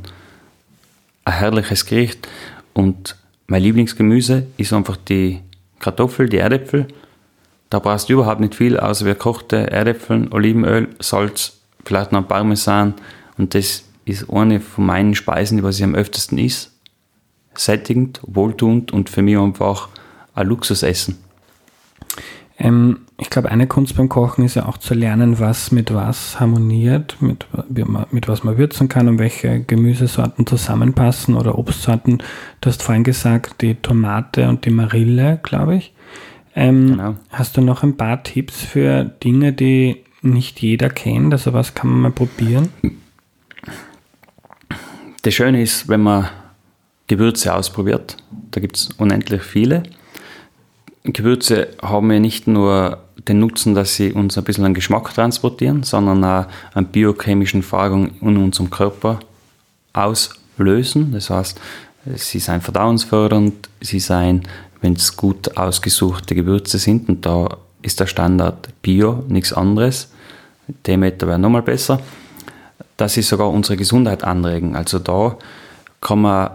ein 1.27 1.35
herrliches 1.35 1.85
Gericht. 1.85 2.27
Und 2.73 3.17
mein 3.47 3.63
Lieblingsgemüse 3.63 4.47
ist 4.57 4.73
einfach 4.73 4.97
die 4.97 5.41
Kartoffel, 5.79 6.29
die 6.29 6.39
Erdäpfel. 6.39 6.87
Da 7.69 7.81
brauchst 7.81 8.09
du 8.09 8.15
überhaupt 8.15 8.41
nicht 8.41 8.55
viel, 8.55 8.79
außer 8.79 9.05
wir 9.05 9.17
kochte 9.17 9.71
Erdäpfel, 9.71 10.29
Olivenöl, 10.31 10.89
Salz, 11.01 11.59
vielleicht 11.85 12.13
noch 12.13 12.27
Parmesan. 12.27 12.95
Und 13.37 13.55
das 13.55 13.85
ist 14.05 14.31
eine 14.31 14.61
von 14.61 14.87
meinen 14.87 15.15
Speisen, 15.15 15.59
die 15.59 15.65
was 15.65 15.79
ich 15.79 15.85
am 15.85 15.95
öftesten 15.95 16.39
isst. 16.39 16.73
Sättigend, 17.55 18.21
wohltuend 18.23 18.93
und 18.93 19.11
für 19.11 19.23
mich 19.23 19.37
einfach 19.37 19.89
ein 20.35 20.47
Luxusessen. 20.47 21.19
Ähm, 22.59 23.01
ich 23.19 23.31
glaube, 23.31 23.51
eine 23.51 23.67
Kunst 23.67 23.97
beim 23.97 24.09
Kochen 24.09 24.45
ist 24.45 24.55
ja 24.55 24.67
auch 24.67 24.79
zu 24.79 24.95
lernen, 24.95 25.39
was 25.39 25.73
mit 25.73 25.93
was 25.93 26.41
harmoniert, 26.41 27.17
mit, 27.21 27.47
mit 28.11 28.29
was 28.29 28.45
man 28.45 28.59
würzen 28.59 28.89
kann 28.89 29.09
und 29.09 29.19
welche 29.19 29.61
Gemüsesorten 29.61 30.47
zusammenpassen 30.47 31.35
oder 31.35 31.59
Obstsorten. 31.59 32.23
Du 32.61 32.69
hast 32.69 32.83
vorhin 32.83 33.05
gesagt, 33.05 33.63
die 33.63 33.75
Tomate 33.75 34.49
und 34.49 34.65
die 34.65 34.71
Marille, 34.71 35.39
glaube 35.43 35.77
ich. 35.77 35.93
Ähm, 36.55 36.89
genau. 36.89 37.17
Hast 37.31 37.57
du 37.57 37.61
noch 37.61 37.83
ein 37.83 37.97
paar 37.97 38.23
Tipps 38.23 38.63
für 38.63 39.05
Dinge, 39.05 39.53
die 39.53 40.05
nicht 40.23 40.61
jeder 40.61 40.89
kennt? 40.89 41.33
Also 41.33 41.53
was 41.53 41.75
kann 41.75 41.91
man 41.91 42.01
mal 42.01 42.11
probieren? 42.11 42.71
Das 45.23 45.35
Schöne 45.35 45.63
ist, 45.63 45.89
wenn 45.89 46.01
man 46.01 46.29
Gewürze 47.07 47.55
ausprobiert, 47.55 48.17
da 48.51 48.61
gibt 48.61 48.77
es 48.77 48.89
unendlich 48.97 49.43
viele. 49.43 49.83
Gewürze 51.13 51.69
haben 51.83 52.11
ja 52.11 52.19
nicht 52.19 52.47
nur 52.47 52.99
den 53.29 53.41
Nutzen, 53.41 53.75
dass 53.75 53.95
sie 53.95 54.13
uns 54.13 54.37
ein 54.39 54.45
bisschen 54.45 54.65
einen 54.65 54.75
Geschmack 54.75 55.13
transportieren, 55.15 55.83
sondern 55.83 56.25
auch 56.25 56.47
eine 56.75 56.87
biochemischen 56.87 57.63
Fragung 57.63 58.13
in 58.21 58.37
unserem 58.37 58.71
Körper 58.71 59.21
auslösen. 59.93 61.13
Das 61.13 61.31
heißt, 61.31 61.61
sie 62.15 62.39
sind 62.39 62.63
verdauungsfördernd, 62.63 63.69
sie 63.81 64.01
sind, 64.01 64.47
wenn 64.81 64.93
es 64.93 65.17
gut 65.17 65.57
ausgesuchte 65.57 66.35
Gewürze 66.35 66.79
sind, 66.79 67.09
und 67.09 67.27
da 67.27 67.49
ist 67.83 68.01
der 68.01 68.07
Standard 68.07 68.69
Bio, 68.83 69.25
nichts 69.29 69.53
anderes. 69.53 70.11
Demeter 70.87 71.27
wäre 71.27 71.39
nochmal 71.39 71.63
besser. 71.63 72.01
Dass 72.97 73.15
sie 73.15 73.23
sogar 73.23 73.51
unsere 73.51 73.77
Gesundheit 73.77 74.25
anregen. 74.25 74.75
Also 74.75 74.99
da 74.99 75.37
kann 76.01 76.23
man 76.23 76.51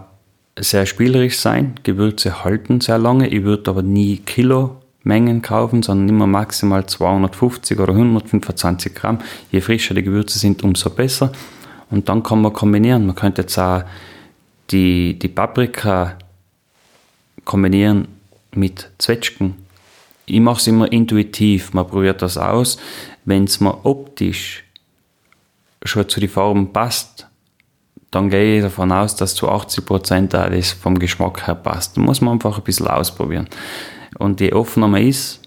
sehr 0.58 0.86
spielerisch 0.86 1.38
sein. 1.38 1.74
Gewürze 1.82 2.44
halten 2.44 2.80
sehr 2.80 2.98
lange. 2.98 3.28
Ich 3.28 3.42
würde 3.44 3.70
aber 3.70 3.82
nie 3.82 4.18
Kilomengen 4.18 5.42
kaufen, 5.42 5.82
sondern 5.82 6.08
immer 6.08 6.26
maximal 6.26 6.86
250 6.86 7.78
oder 7.78 7.92
125 7.92 8.94
Gramm. 8.94 9.18
Je 9.50 9.60
frischer 9.60 9.94
die 9.94 10.02
Gewürze 10.02 10.38
sind, 10.38 10.62
umso 10.62 10.90
besser. 10.90 11.32
Und 11.90 12.08
dann 12.08 12.22
kann 12.22 12.42
man 12.42 12.52
kombinieren. 12.52 13.06
Man 13.06 13.14
könnte 13.14 13.42
jetzt 13.42 13.58
auch 13.58 13.84
die, 14.70 15.18
die 15.18 15.28
Paprika 15.28 16.18
kombinieren 17.44 18.08
mit 18.54 18.90
Zwetschgen. 18.98 19.54
Ich 20.26 20.40
mache 20.40 20.60
es 20.60 20.66
immer 20.66 20.90
intuitiv. 20.92 21.72
Man 21.72 21.86
probiert 21.86 22.22
das 22.22 22.38
aus. 22.38 22.78
Wenn 23.24 23.44
es 23.44 23.60
mir 23.60 23.84
optisch 23.84 24.64
schon 25.84 26.08
zu 26.08 26.20
den 26.20 26.28
Farben 26.28 26.72
passt, 26.72 27.26
dann 28.12 28.28
gehe 28.28 28.58
ich 28.58 28.62
davon 28.62 28.92
aus, 28.92 29.16
dass 29.16 29.34
zu 29.34 29.48
80 29.48 29.86
Prozent 29.86 30.34
das 30.34 30.72
vom 30.72 30.98
Geschmack 30.98 31.46
her 31.46 31.54
passt. 31.54 31.96
Da 31.96 32.02
muss 32.02 32.20
man 32.20 32.34
einfach 32.34 32.58
ein 32.58 32.64
bisschen 32.64 32.86
ausprobieren. 32.86 33.48
Und 34.18 34.40
je 34.40 34.52
offener 34.52 34.86
man 34.86 35.02
ist, 35.02 35.40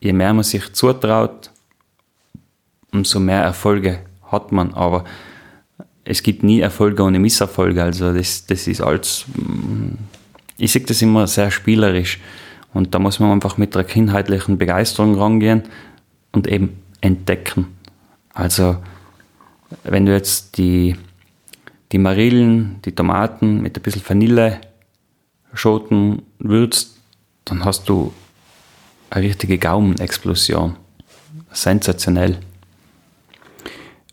je 0.00 0.14
mehr 0.14 0.32
man 0.32 0.42
sich 0.42 0.72
zutraut, 0.72 1.50
umso 2.90 3.20
mehr 3.20 3.42
Erfolge 3.42 4.00
hat 4.30 4.50
man. 4.50 4.72
Aber 4.72 5.04
es 6.04 6.22
gibt 6.22 6.42
nie 6.42 6.60
Erfolge 6.60 7.02
ohne 7.02 7.18
Misserfolge. 7.18 7.82
Also 7.82 8.14
das, 8.14 8.46
das 8.46 8.66
ist 8.66 8.80
alles, 8.80 9.26
mm, 9.34 9.98
ich 10.56 10.72
sehe 10.72 10.82
das 10.82 11.02
immer 11.02 11.26
sehr 11.26 11.50
spielerisch. 11.50 12.18
Und 12.72 12.94
da 12.94 12.98
muss 12.98 13.20
man 13.20 13.30
einfach 13.30 13.58
mit 13.58 13.74
der 13.74 13.84
kindheitlichen 13.84 14.56
Begeisterung 14.56 15.16
rangehen 15.16 15.64
und 16.32 16.46
eben 16.46 16.82
entdecken. 17.02 17.76
Also 18.32 18.78
wenn 19.84 20.06
du 20.06 20.12
jetzt 20.12 20.56
die 20.56 20.96
die 21.92 21.98
Marillen, 21.98 22.80
die 22.84 22.92
Tomaten 22.92 23.62
mit 23.62 23.76
ein 23.76 23.82
bisschen 23.82 24.02
Vanille, 24.06 24.60
Schoten 25.54 26.22
würzt, 26.38 26.98
dann 27.44 27.64
hast 27.64 27.88
du 27.88 28.12
eine 29.10 29.24
richtige 29.24 29.58
Gaumenexplosion. 29.58 30.76
Sensationell. 31.52 32.38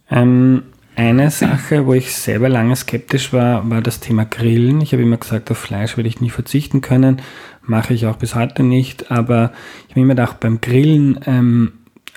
Ähm, 0.09 0.63
eine 0.95 1.31
Sache, 1.31 1.87
wo 1.87 1.93
ich 1.93 2.15
selber 2.15 2.47
lange 2.49 2.75
skeptisch 2.75 3.33
war, 3.33 3.67
war 3.69 3.81
das 3.81 3.99
Thema 3.99 4.25
Grillen. 4.25 4.79
Ich 4.81 4.93
habe 4.93 5.01
immer 5.01 5.17
gesagt, 5.17 5.49
auf 5.49 5.57
Fleisch 5.57 5.97
würde 5.97 6.07
ich 6.07 6.21
nie 6.21 6.29
verzichten 6.29 6.81
können. 6.81 7.21
Mache 7.63 7.93
ich 7.95 8.05
auch 8.05 8.17
bis 8.17 8.35
heute 8.35 8.61
nicht. 8.61 9.09
Aber 9.09 9.51
ich 9.85 9.91
habe 9.91 10.01
immer 10.01 10.13
gedacht, 10.13 10.39
beim 10.39 10.61
Grillen 10.61 11.19
ähm, 11.25 11.73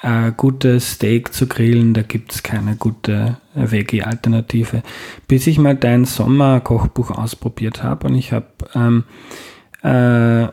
ein 0.07 0.37
gutes 0.37 0.93
Steak 0.93 1.33
zu 1.33 1.49
grillen, 1.49 1.93
da 1.93 2.03
gibt 2.03 2.33
es 2.33 2.43
keine 2.45 2.77
gute 2.77 3.39
Veggie-Alternative. 3.55 4.83
Bis 5.27 5.49
ich 5.49 5.59
mal 5.59 5.75
dein 5.75 6.05
Sommerkochbuch 6.05 7.11
ausprobiert 7.11 7.83
habe 7.83 8.07
und 8.07 8.15
ich 8.15 8.33
habe 8.33 8.47
ähm, 8.75 9.05
äh, 9.83 10.49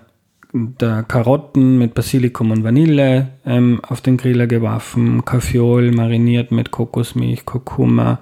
da 0.53 1.01
Karotten 1.03 1.77
mit 1.77 1.93
Basilikum 1.93 2.49
und 2.49 2.63
Vanille 2.63 3.29
ähm, 3.45 3.79
auf 3.87 4.01
den 4.01 4.17
Griller 4.17 4.47
geworfen, 4.47 5.23
Kaffeeol 5.23 5.91
mariniert 5.91 6.51
mit 6.51 6.71
Kokosmilch, 6.71 7.45
Kurkuma, 7.45 8.19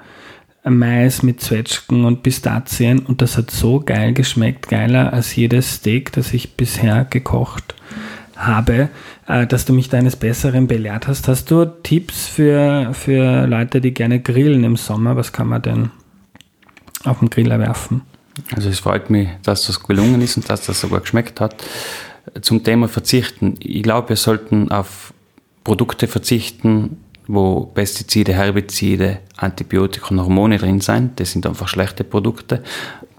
Mais 0.63 1.23
mit 1.23 1.41
Zwetschgen 1.41 2.05
und 2.05 2.23
Pistazien 2.23 2.99
und 2.99 3.21
das 3.21 3.37
hat 3.37 3.51
so 3.51 3.79
geil 3.79 4.13
geschmeckt, 4.13 4.67
geiler 4.67 5.11
als 5.11 5.35
jedes 5.35 5.75
Steak, 5.75 6.11
das 6.11 6.33
ich 6.33 6.55
bisher 6.55 7.05
gekocht 7.05 7.73
habe, 7.73 7.81
äh, 9.27 9.47
dass 9.47 9.65
du 9.65 9.73
mich 9.73 9.89
deines 9.89 10.15
Besseren 10.15 10.67
belehrt 10.67 11.07
hast. 11.07 11.27
Hast 11.27 11.51
du 11.51 11.65
Tipps 11.65 12.27
für, 12.27 12.93
für 12.93 13.47
Leute, 13.47 13.81
die 13.81 13.93
gerne 13.93 14.19
grillen 14.19 14.63
im 14.63 14.75
Sommer? 14.75 15.15
Was 15.15 15.31
kann 15.31 15.47
man 15.47 15.61
denn 15.61 15.91
auf 17.03 17.19
den 17.19 17.29
Griller 17.29 17.59
werfen? 17.59 18.01
Also 18.55 18.69
es 18.69 18.79
freut 18.79 19.09
mich, 19.09 19.29
dass 19.43 19.67
das 19.67 19.83
gelungen 19.83 20.21
ist 20.21 20.37
und 20.37 20.49
dass 20.49 20.65
das 20.65 20.81
sogar 20.81 21.01
geschmeckt 21.01 21.39
hat. 21.39 21.55
Zum 22.41 22.63
Thema 22.63 22.87
Verzichten. 22.87 23.55
Ich 23.59 23.83
glaube, 23.83 24.09
wir 24.09 24.15
sollten 24.15 24.71
auf 24.71 25.13
Produkte 25.63 26.07
verzichten, 26.07 26.97
wo 27.27 27.65
Pestizide, 27.65 28.33
Herbizide, 28.33 29.19
Antibiotika 29.37 30.09
und 30.09 30.19
Hormone 30.19 30.57
drin 30.57 30.81
sind. 30.81 31.19
Das 31.19 31.31
sind 31.31 31.45
einfach 31.45 31.67
schlechte 31.67 32.03
Produkte. 32.03 32.63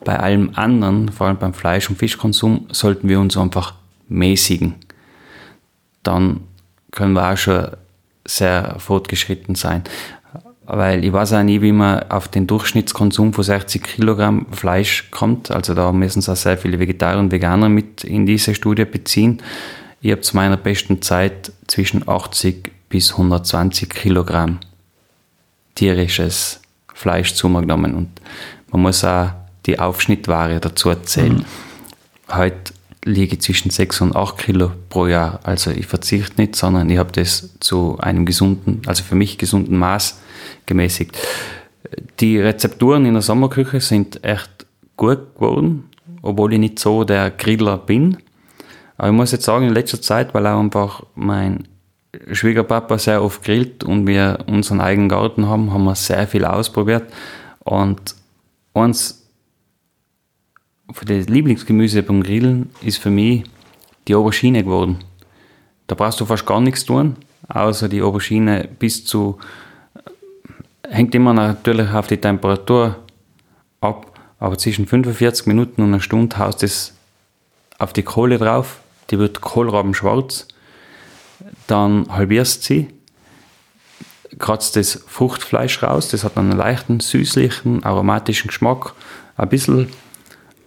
Bei 0.05 0.19
allem 0.19 0.51
anderen, 0.55 1.11
vor 1.11 1.29
allem 1.29 1.39
beim 1.39 1.55
Fleisch- 1.55 1.89
und 1.89 1.99
Fischkonsum, 1.99 2.67
sollten 2.73 3.09
wir 3.09 3.21
uns 3.21 3.37
einfach 3.37 3.75
mäßigen. 4.09 4.75
Dann 6.03 6.41
können 6.91 7.15
wir 7.15 7.33
auch 7.33 7.37
schon 7.37 7.69
sehr 8.25 8.77
fortgeschritten 8.79 9.55
sein. 9.55 9.83
Weil 10.65 11.05
ich 11.05 11.13
weiß 11.13 11.33
auch 11.33 11.43
nie, 11.43 11.61
wie 11.61 11.73
man 11.73 12.09
auf 12.09 12.29
den 12.29 12.47
Durchschnittskonsum 12.47 13.33
von 13.33 13.45
60 13.45 13.83
Kilogramm 13.83 14.47
Fleisch 14.53 15.11
kommt. 15.11 15.51
Also 15.51 15.75
da 15.75 15.93
müssen 15.93 16.21
sich 16.21 16.31
auch 16.31 16.37
sehr 16.37 16.57
viele 16.57 16.79
Vegetarier 16.79 17.19
und 17.19 17.33
Veganer 17.33 17.69
mit 17.69 18.05
in 18.05 18.27
diese 18.27 18.55
Studie 18.55 18.85
beziehen. 18.85 19.43
Ich 20.01 20.13
habe 20.13 20.21
zu 20.21 20.37
meiner 20.37 20.57
besten 20.57 21.03
Zeit 21.03 21.53
zwischen 21.67 22.09
80 22.09 22.73
bis 22.89 23.13
120 23.13 23.89
Kilogramm 23.89 24.61
tierisches 25.75 26.61
Fleisch 26.95 27.35
zu 27.35 27.49
mir 27.49 27.63
genommen. 27.63 27.95
Und 27.95 28.11
man 28.71 28.83
muss 28.83 29.05
auch 29.05 29.31
die 29.67 29.79
Aufschnittware 29.79 30.61
dazu 30.61 30.91
erzählen. 30.91 31.39
Mhm. 31.39 32.35
Heute 32.35 32.73
liege 33.05 33.39
zwischen 33.39 33.71
6 33.71 34.01
und 34.03 34.17
8 34.17 34.39
Kilo 34.39 34.73
pro 34.89 35.07
Jahr. 35.07 35.41
Also 35.43 35.71
ich 35.71 35.87
verzichte 35.87 36.41
nicht, 36.41 36.57
sondern 36.57 36.89
ich 36.89 36.99
habe 36.99 37.13
das 37.13 37.59
zu 37.61 37.99
einem 37.99 38.27
gesunden, 38.27 38.83
also 38.87 39.03
für 39.03 39.15
mich 39.15 39.39
gesunden 39.39 39.77
Maß 39.77 40.21
gemäßigt. 40.67 41.17
Die 42.21 42.39
Rezepturen 42.39 43.05
in 43.05 43.15
der 43.15 43.23
Sommerküche 43.23 43.81
sind 43.81 44.25
echt 44.25 44.67
gut 44.97 45.35
geworden, 45.35 45.91
obwohl 46.23 46.53
ich 46.53 46.61
nicht 46.61 46.79
so 46.79 47.05
der 47.05 47.31
Griller 47.31 47.79
bin. 47.79 48.19
Aber 48.97 49.09
ich 49.09 49.15
muss 49.15 49.33
jetzt 49.33 49.45
sagen, 49.45 49.67
in 49.67 49.75
letzter 49.75 50.01
Zeit, 50.01 50.33
weil 50.33 50.47
auch 50.47 50.61
einfach 50.61 51.03
mein 51.15 51.67
Schwiegerpapa 52.31 52.99
sehr 52.99 53.23
oft 53.23 53.43
grillt 53.43 53.85
und 53.85 54.07
wir 54.07 54.45
unseren 54.47 54.81
eigenen 54.81 55.09
Garten 55.09 55.49
haben, 55.49 55.73
haben 55.73 55.85
wir 55.85 55.95
sehr 55.95 56.27
viel 56.29 56.45
ausprobiert. 56.45 57.05
Und 57.65 58.15
eins 58.75 59.22
den 61.01 61.27
Lieblingsgemüse 61.27 62.03
beim 62.03 62.23
Grillen 62.23 62.71
ist 62.83 62.99
für 62.99 63.11
mich 63.11 63.45
die 64.09 64.15
Aubergine 64.15 64.65
geworden. 64.65 64.99
Da 65.87 65.95
brauchst 65.95 66.21
du 66.21 66.27
fast 66.27 66.47
gar 66.47 66.61
nichts 66.61 66.85
tun, 66.85 67.17
außer 67.49 67.89
die 67.89 68.03
Aubergine 68.03 68.69
bis 68.79 69.05
zu, 69.05 69.39
hängt 70.89 71.15
immer 71.15 71.33
natürlich 71.33 71.91
auf 71.91 72.07
die 72.07 72.17
Temperatur 72.17 72.97
ab, 73.81 74.19
aber 74.39 74.59
zwischen 74.59 74.87
45 74.87 75.47
Minuten 75.47 75.83
und 75.83 75.89
einer 75.89 76.01
Stunde 76.01 76.39
haust 76.39 76.63
es 76.63 76.95
auf 77.79 77.93
die 77.93 78.03
Kohle 78.03 78.39
drauf, 78.39 78.81
die 79.11 79.19
wird 79.19 79.41
kohlrabenschwarz, 79.41 80.49
dann 81.67 82.07
halbierst 82.11 82.65
sie, 82.65 82.89
kratzt 84.39 84.77
das 84.77 85.05
Fruchtfleisch 85.07 85.83
raus, 85.83 86.09
das 86.09 86.25
hat 86.25 86.37
einen 86.37 86.57
leichten, 86.57 87.01
süßlichen, 87.01 87.85
aromatischen 87.85 88.49
Geschmack, 88.49 88.95
ein 89.37 89.49
bisschen 89.49 89.89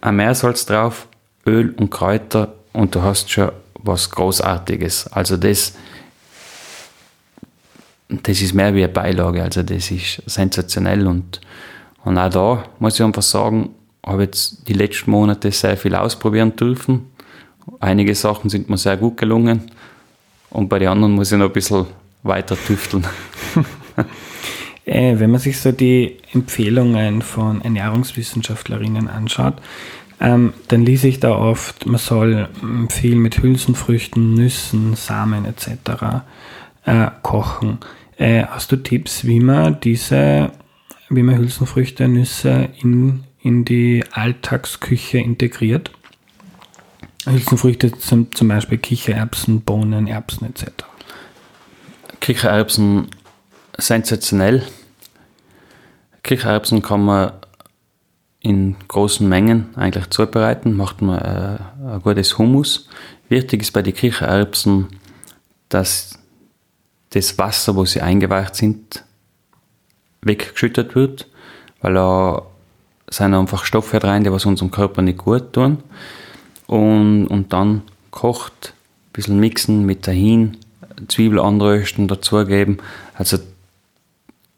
ein 0.00 0.16
Meersalz 0.16 0.66
drauf, 0.66 1.08
Öl 1.46 1.74
und 1.76 1.90
Kräuter 1.90 2.54
und 2.72 2.94
du 2.94 3.02
hast 3.02 3.30
schon 3.30 3.52
was 3.74 4.10
Großartiges. 4.10 5.08
Also 5.08 5.36
das, 5.36 5.74
das 8.08 8.40
ist 8.40 8.54
mehr 8.54 8.74
wie 8.74 8.84
eine 8.84 8.92
Beilage, 8.92 9.42
also 9.42 9.62
das 9.62 9.90
ist 9.90 10.22
sensationell 10.26 11.06
und, 11.06 11.40
und 12.04 12.18
auch 12.18 12.30
da 12.30 12.64
muss 12.78 12.94
ich 12.94 13.04
einfach 13.04 13.22
sagen, 13.22 13.70
habe 14.04 14.22
jetzt 14.22 14.68
die 14.68 14.72
letzten 14.72 15.10
Monate 15.10 15.50
sehr 15.50 15.76
viel 15.76 15.94
ausprobieren 15.94 16.54
dürfen 16.54 17.10
Einige 17.80 18.14
Sachen 18.14 18.48
sind 18.48 18.70
mir 18.70 18.78
sehr 18.78 18.96
gut 18.96 19.16
gelungen 19.16 19.70
und 20.50 20.68
bei 20.68 20.78
den 20.78 20.88
anderen 20.88 21.14
muss 21.14 21.32
ich 21.32 21.38
noch 21.38 21.46
ein 21.46 21.52
bisschen 21.52 21.86
weiter 22.22 22.56
tüfteln. 22.56 23.06
äh, 24.86 25.18
wenn 25.18 25.30
man 25.30 25.40
sich 25.40 25.60
so 25.60 25.72
die 25.72 26.16
Empfehlungen 26.32 27.20
von 27.20 27.60
Ernährungswissenschaftlerinnen 27.60 29.08
anschaut, 29.08 29.54
ähm, 30.20 30.54
dann 30.68 30.86
lese 30.86 31.08
ich 31.08 31.20
da 31.20 31.36
oft, 31.36 31.84
man 31.86 31.98
soll 31.98 32.48
ähm, 32.62 32.88
viel 32.88 33.16
mit 33.16 33.42
Hülsenfrüchten, 33.42 34.34
Nüssen, 34.34 34.94
Samen 34.94 35.44
etc. 35.44 36.22
Äh, 36.86 37.08
kochen. 37.22 37.78
Äh, 38.16 38.44
hast 38.44 38.72
du 38.72 38.76
Tipps, 38.76 39.26
wie 39.26 39.40
man 39.40 39.78
diese, 39.80 40.52
wie 41.10 41.22
man 41.22 41.36
Hülsenfrüchte, 41.36 42.08
Nüsse 42.08 42.68
in, 42.80 43.24
in 43.42 43.64
die 43.66 44.04
Alltagsküche 44.12 45.18
integriert? 45.18 45.90
Hülsenfrüchte 47.26 47.90
sind 47.98 48.36
zum 48.36 48.48
Beispiel 48.48 48.78
Kichererbsen, 48.78 49.62
Bohnen, 49.62 50.06
Erbsen 50.06 50.46
etc. 50.46 50.64
Kichererbsen 52.20 53.08
sensationell. 53.78 54.62
Kichererbsen 56.22 56.82
kann 56.82 57.04
man 57.04 57.32
in 58.40 58.76
großen 58.88 59.28
Mengen 59.28 59.74
eigentlich 59.76 60.10
zubereiten, 60.10 60.76
macht 60.76 61.02
man 61.02 61.18
äh, 61.18 61.58
ein 61.94 62.02
gutes 62.02 62.38
Hummus. 62.38 62.88
Wichtig 63.28 63.62
ist 63.62 63.72
bei 63.72 63.82
den 63.82 63.94
Kichererbsen, 63.94 64.88
dass 65.68 66.18
das 67.10 67.38
Wasser, 67.38 67.76
wo 67.76 67.84
sie 67.84 68.02
eingeweicht 68.02 68.54
sind, 68.54 69.04
weggeschüttet 70.22 70.94
wird, 70.94 71.26
weil 71.80 71.94
da 71.94 72.42
sind 73.08 73.34
einfach 73.34 73.64
Stoffe 73.64 74.02
rein, 74.02 74.24
die 74.24 74.32
was 74.32 74.46
unserem 74.46 74.70
Körper 74.70 75.02
nicht 75.02 75.18
gut 75.18 75.52
tun 75.52 75.78
und, 76.66 77.26
und 77.26 77.52
dann 77.52 77.82
kocht, 78.10 78.72
ein 78.72 79.12
bisschen 79.12 79.40
mixen 79.40 79.86
mit 79.86 80.06
dahin, 80.06 80.58
Zwiebel 81.08 81.38
anrösten, 81.38 82.08
dazugeben. 82.08 82.78
Also 83.14 83.38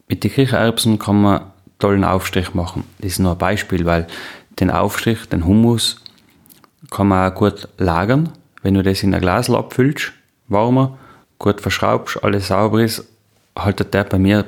mit 0.08 0.24
den 0.24 0.32
Kichererbsen 0.32 0.98
kann 0.98 1.22
man 1.22 1.40
tollen 1.78 2.04
Aufstrich 2.04 2.54
machen. 2.54 2.84
Das 2.98 3.12
ist 3.12 3.18
nur 3.18 3.32
ein 3.32 3.38
Beispiel, 3.38 3.84
weil 3.84 4.06
den 4.58 4.70
Aufstrich, 4.70 5.28
den 5.28 5.44
Hummus, 5.44 6.02
kann 6.90 7.08
man 7.08 7.30
auch 7.30 7.34
gut 7.34 7.68
lagern. 7.78 8.30
Wenn 8.62 8.74
du 8.74 8.82
das 8.82 9.02
in 9.02 9.14
ein 9.14 9.20
Glas 9.20 9.50
abfüllst, 9.50 10.12
warmer, 10.48 10.98
gut 11.38 11.60
verschraubst, 11.60 12.22
alles 12.22 12.48
sauber 12.48 12.82
ist, 12.82 13.04
haltet 13.56 13.94
der 13.94 14.04
bei 14.04 14.18
mir 14.18 14.44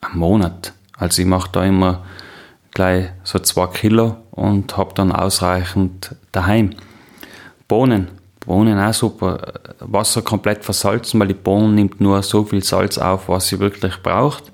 einen 0.00 0.18
Monat. 0.18 0.72
Also 0.96 1.22
ich 1.22 1.28
mache 1.28 1.50
da 1.52 1.64
immer 1.64 2.04
gleich 2.72 3.10
so 3.24 3.38
zwei 3.38 3.66
Kilo 3.66 4.16
und 4.30 4.76
habe 4.76 4.94
dann 4.94 5.12
ausreichend 5.12 6.14
daheim. 6.32 6.70
Bohnen. 7.66 8.08
Bohnen 8.46 8.78
auch 8.78 8.94
super. 8.94 9.54
Wasser 9.80 10.22
komplett 10.22 10.64
versalzen, 10.64 11.20
weil 11.20 11.28
die 11.28 11.34
Bohnen 11.34 11.74
nimmt 11.74 12.00
nur 12.00 12.22
so 12.22 12.44
viel 12.44 12.62
Salz 12.62 12.98
auf, 12.98 13.28
was 13.28 13.48
sie 13.48 13.58
wirklich 13.58 14.02
braucht. 14.02 14.50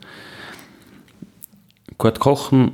Gut 1.99 2.21
kochen, 2.21 2.73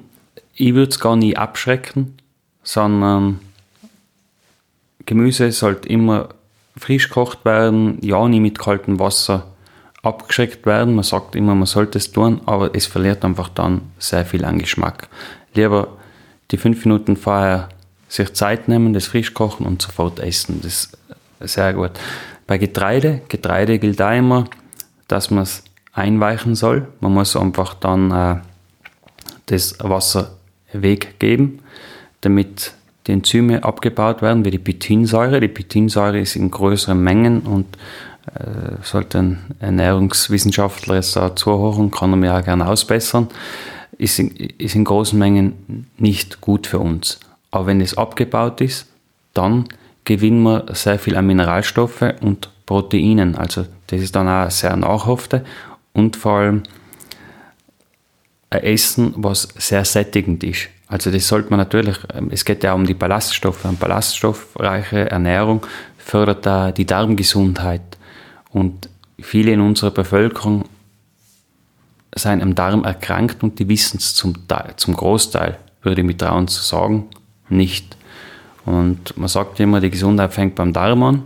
ich 0.55 0.75
würde 0.75 0.91
es 0.91 1.01
gar 1.01 1.17
nie 1.17 1.37
abschrecken, 1.37 2.17
sondern 2.63 3.41
Gemüse 5.07 5.51
sollte 5.53 5.89
immer 5.89 6.31
frisch 6.77 7.09
gekocht 7.09 7.45
werden, 7.45 7.99
ja 8.03 8.27
nie 8.29 8.41
mit 8.41 8.59
kaltem 8.59 8.99
Wasser 8.99 9.47
abgeschreckt 10.03 10.67
werden. 10.67 10.95
Man 10.95 11.05
sagt 11.05 11.37
immer, 11.37 11.55
man 11.55 11.67
sollte 11.67 11.99
es 11.99 12.13
tun, 12.13 12.41
aber 12.47 12.75
es 12.75 12.87
verliert 12.87 13.25
einfach 13.25 13.49
dann 13.49 13.83
sehr 13.99 14.25
viel 14.25 14.45
an 14.45 14.59
Geschmack. 14.59 15.09
Lieber 15.55 15.89
die 16.51 16.57
fünf 16.57 16.85
Minuten 16.85 17.17
vorher 17.17 17.69
sich 18.09 18.33
Zeit 18.35 18.69
nehmen, 18.69 18.93
das 18.93 19.07
frisch 19.07 19.33
kochen 19.33 19.67
und 19.67 19.81
sofort 19.81 20.21
essen. 20.21 20.61
Das 20.63 20.93
ist 21.41 21.55
sehr 21.55 21.73
gut. 21.73 21.93
Bei 22.47 22.59
Getreide, 22.59 23.23
Getreide 23.29 23.79
gilt 23.79 24.03
auch 24.03 24.13
immer, 24.17 24.45
dass 25.09 25.31
man 25.31 25.45
es 25.45 25.65
einweichen 25.93 26.55
soll. 26.55 26.89
Man 27.01 27.15
muss 27.15 27.37
einfach 27.37 27.75
dann 27.75 28.11
äh, 28.11 28.37
das 29.47 29.77
Wasser 29.81 30.33
weggeben, 30.73 31.61
damit 32.21 32.75
die 33.07 33.13
Enzyme 33.13 33.65
abgebaut 33.65 34.23
werden, 34.23 34.45
wie 34.45 34.51
die 34.51 34.59
Pitinsäure. 34.59 35.41
Die 35.41 35.49
Pitinsäure 35.49 36.21
ist 36.21 36.37
in 36.37 36.51
größeren 36.51 37.03
Mengen 37.03 37.41
und 37.41 37.67
äh, 38.35 38.77
sollte 38.83 39.19
ein 39.19 39.39
Ernährungswissenschaftler 39.59 40.97
es 40.97 41.13
da 41.13 41.35
zuhören, 41.35 41.91
kann 41.91 42.13
er 42.13 42.17
mir 42.17 42.35
auch 42.35 42.45
gerne 42.45 42.69
ausbessern, 42.69 43.29
ist 43.99 44.19
in, 44.19 44.31
ist 44.31 44.77
in 44.77 44.85
großen 44.85 45.19
Mengen 45.19 45.89
nicht 45.99 46.41
gut 46.41 46.67
für 46.67 46.79
uns. 46.79 47.19
Aber 47.51 47.67
wenn 47.67 47.81
es 47.81 47.99
abgebaut 47.99 48.61
ist, 48.61 48.87
dann 49.35 49.65
gewinnen 50.05 50.43
wir 50.43 50.67
sehr 50.73 50.99
viel 50.99 51.17
an 51.17 51.27
Mineralstoffe 51.27 52.15
und 52.21 52.49
Proteinen. 52.67 53.35
Also 53.35 53.67
das 53.89 54.01
ist 54.01 54.15
dann 54.15 54.29
auch 54.29 54.51
sehr 54.51 54.77
nachhafte 54.77 55.45
und 55.93 56.17
vor 56.17 56.33
allem 56.33 56.63
ein 58.53 58.63
Essen, 58.63 59.15
was 59.17 59.49
sehr 59.57 59.85
sättigend 59.85 60.45
ist. 60.45 60.69
Also 60.87 61.11
das 61.11 61.27
sollte 61.27 61.51
man 61.51 61.59
natürlich, 61.59 61.97
ähm, 62.15 62.29
es 62.31 62.45
geht 62.45 62.63
ja 62.63 62.75
um 62.75 62.87
die 62.87 62.95
Ballaststoffe. 62.95 63.65
Eine 63.65 63.77
ballaststoffreiche 63.77 65.11
Ernährung 65.11 65.67
fördert 65.97 66.45
da 66.45 66.71
die 66.71 66.85
Darmgesundheit. 66.85 67.81
Und 68.51 68.89
viele 69.19 69.53
in 69.53 69.61
unserer 69.61 69.91
Bevölkerung 69.91 70.67
sind 72.15 72.43
am 72.43 72.55
Darm 72.55 72.85
erkrankt 72.85 73.43
und 73.43 73.59
die 73.59 73.69
wissen 73.69 73.97
es 73.97 74.15
zum, 74.15 74.35
zum 74.77 74.95
Großteil, 74.95 75.59
würde 75.83 76.03
ich 76.03 76.07
mit 76.07 76.19
trauen 76.19 76.47
zu 76.47 76.63
sagen, 76.63 77.09
nicht. 77.49 77.97
Und 78.67 79.17
man 79.17 79.29
sagt 79.29 79.59
immer, 79.61 79.81
die 79.81 79.91
Gesundheit 79.91 80.35
fängt 80.35 80.55
beim 80.57 80.75
Darm 80.75 81.03
an. 81.03 81.23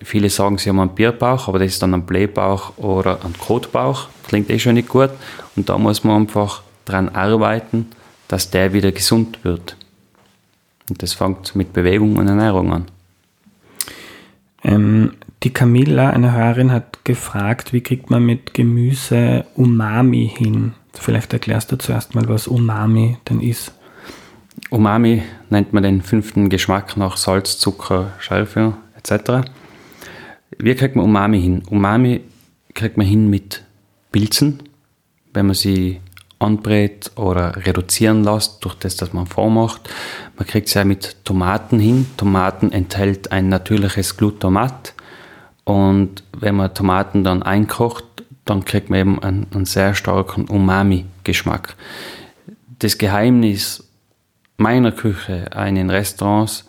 Viele 0.00 0.30
sagen, 0.30 0.58
sie 0.58 0.68
haben 0.68 0.78
einen 0.78 0.94
Bierbauch, 0.94 1.48
aber 1.48 1.58
das 1.58 1.72
ist 1.72 1.82
dann 1.82 1.92
ein 1.92 2.06
Blähbauch 2.06 2.78
oder 2.78 3.18
ein 3.24 3.36
Kotbauch. 3.36 4.08
Klingt 4.28 4.48
eh 4.48 4.58
schon 4.58 4.74
nicht 4.74 4.88
gut. 4.88 5.10
Und 5.56 5.68
da 5.68 5.78
muss 5.78 6.04
man 6.04 6.22
einfach 6.22 6.62
dran 6.84 7.08
arbeiten, 7.10 7.88
dass 8.28 8.50
der 8.50 8.72
wieder 8.72 8.92
gesund 8.92 9.44
wird. 9.44 9.76
Und 10.88 11.02
das 11.02 11.12
fängt 11.12 11.54
mit 11.54 11.72
Bewegung 11.72 12.16
und 12.16 12.28
Ernährung 12.28 12.72
an. 12.72 12.86
Ähm, 14.64 15.12
die 15.42 15.52
Camilla, 15.52 16.10
eine 16.10 16.32
Hörerin, 16.32 16.70
hat 16.70 17.04
gefragt, 17.04 17.72
wie 17.72 17.80
kriegt 17.80 18.10
man 18.10 18.24
mit 18.24 18.54
Gemüse 18.54 19.44
Umami 19.54 20.30
hin? 20.36 20.74
Vielleicht 20.94 21.32
erklärst 21.32 21.72
du 21.72 21.76
zuerst 21.76 22.14
mal, 22.14 22.28
was 22.28 22.46
Umami 22.46 23.16
denn 23.28 23.40
ist. 23.40 23.72
Umami 24.70 25.22
nennt 25.50 25.72
man 25.72 25.82
den 25.82 26.02
fünften 26.02 26.48
Geschmack 26.48 26.96
nach 26.96 27.16
Salz, 27.16 27.58
Zucker, 27.58 28.12
Schärfe 28.18 28.74
etc. 28.96 29.48
Wie 30.58 30.74
kriegt 30.74 30.96
man 30.96 31.04
Umami 31.04 31.40
hin? 31.40 31.62
Umami 31.68 32.20
kriegt 32.74 32.96
man 32.96 33.06
hin 33.06 33.28
mit 33.28 33.64
Pilzen, 34.12 34.62
wenn 35.32 35.46
man 35.46 35.54
sie 35.54 36.00
anbrät 36.42 37.12
oder 37.16 37.56
reduzieren 37.64 38.24
lässt, 38.24 38.64
durch 38.64 38.74
das, 38.74 38.96
dass 38.96 39.12
man 39.12 39.26
vormacht. 39.26 39.88
Man 40.36 40.46
kriegt 40.46 40.68
es 40.68 40.74
ja 40.74 40.84
mit 40.84 41.24
Tomaten 41.24 41.78
hin. 41.78 42.06
Tomaten 42.16 42.72
enthält 42.72 43.32
ein 43.32 43.48
natürliches 43.48 44.16
Glutamat. 44.16 44.94
Und 45.64 46.24
wenn 46.36 46.56
man 46.56 46.74
Tomaten 46.74 47.22
dann 47.24 47.42
einkocht, 47.42 48.04
dann 48.44 48.64
kriegt 48.64 48.90
man 48.90 48.98
eben 48.98 49.22
einen, 49.22 49.46
einen 49.54 49.64
sehr 49.64 49.94
starken 49.94 50.46
Umami-Geschmack. 50.46 51.76
Das 52.80 52.98
Geheimnis 52.98 53.88
meiner 54.56 54.90
Küche 54.90 55.48
in 55.66 55.76
den 55.76 55.90
Restaurants 55.90 56.66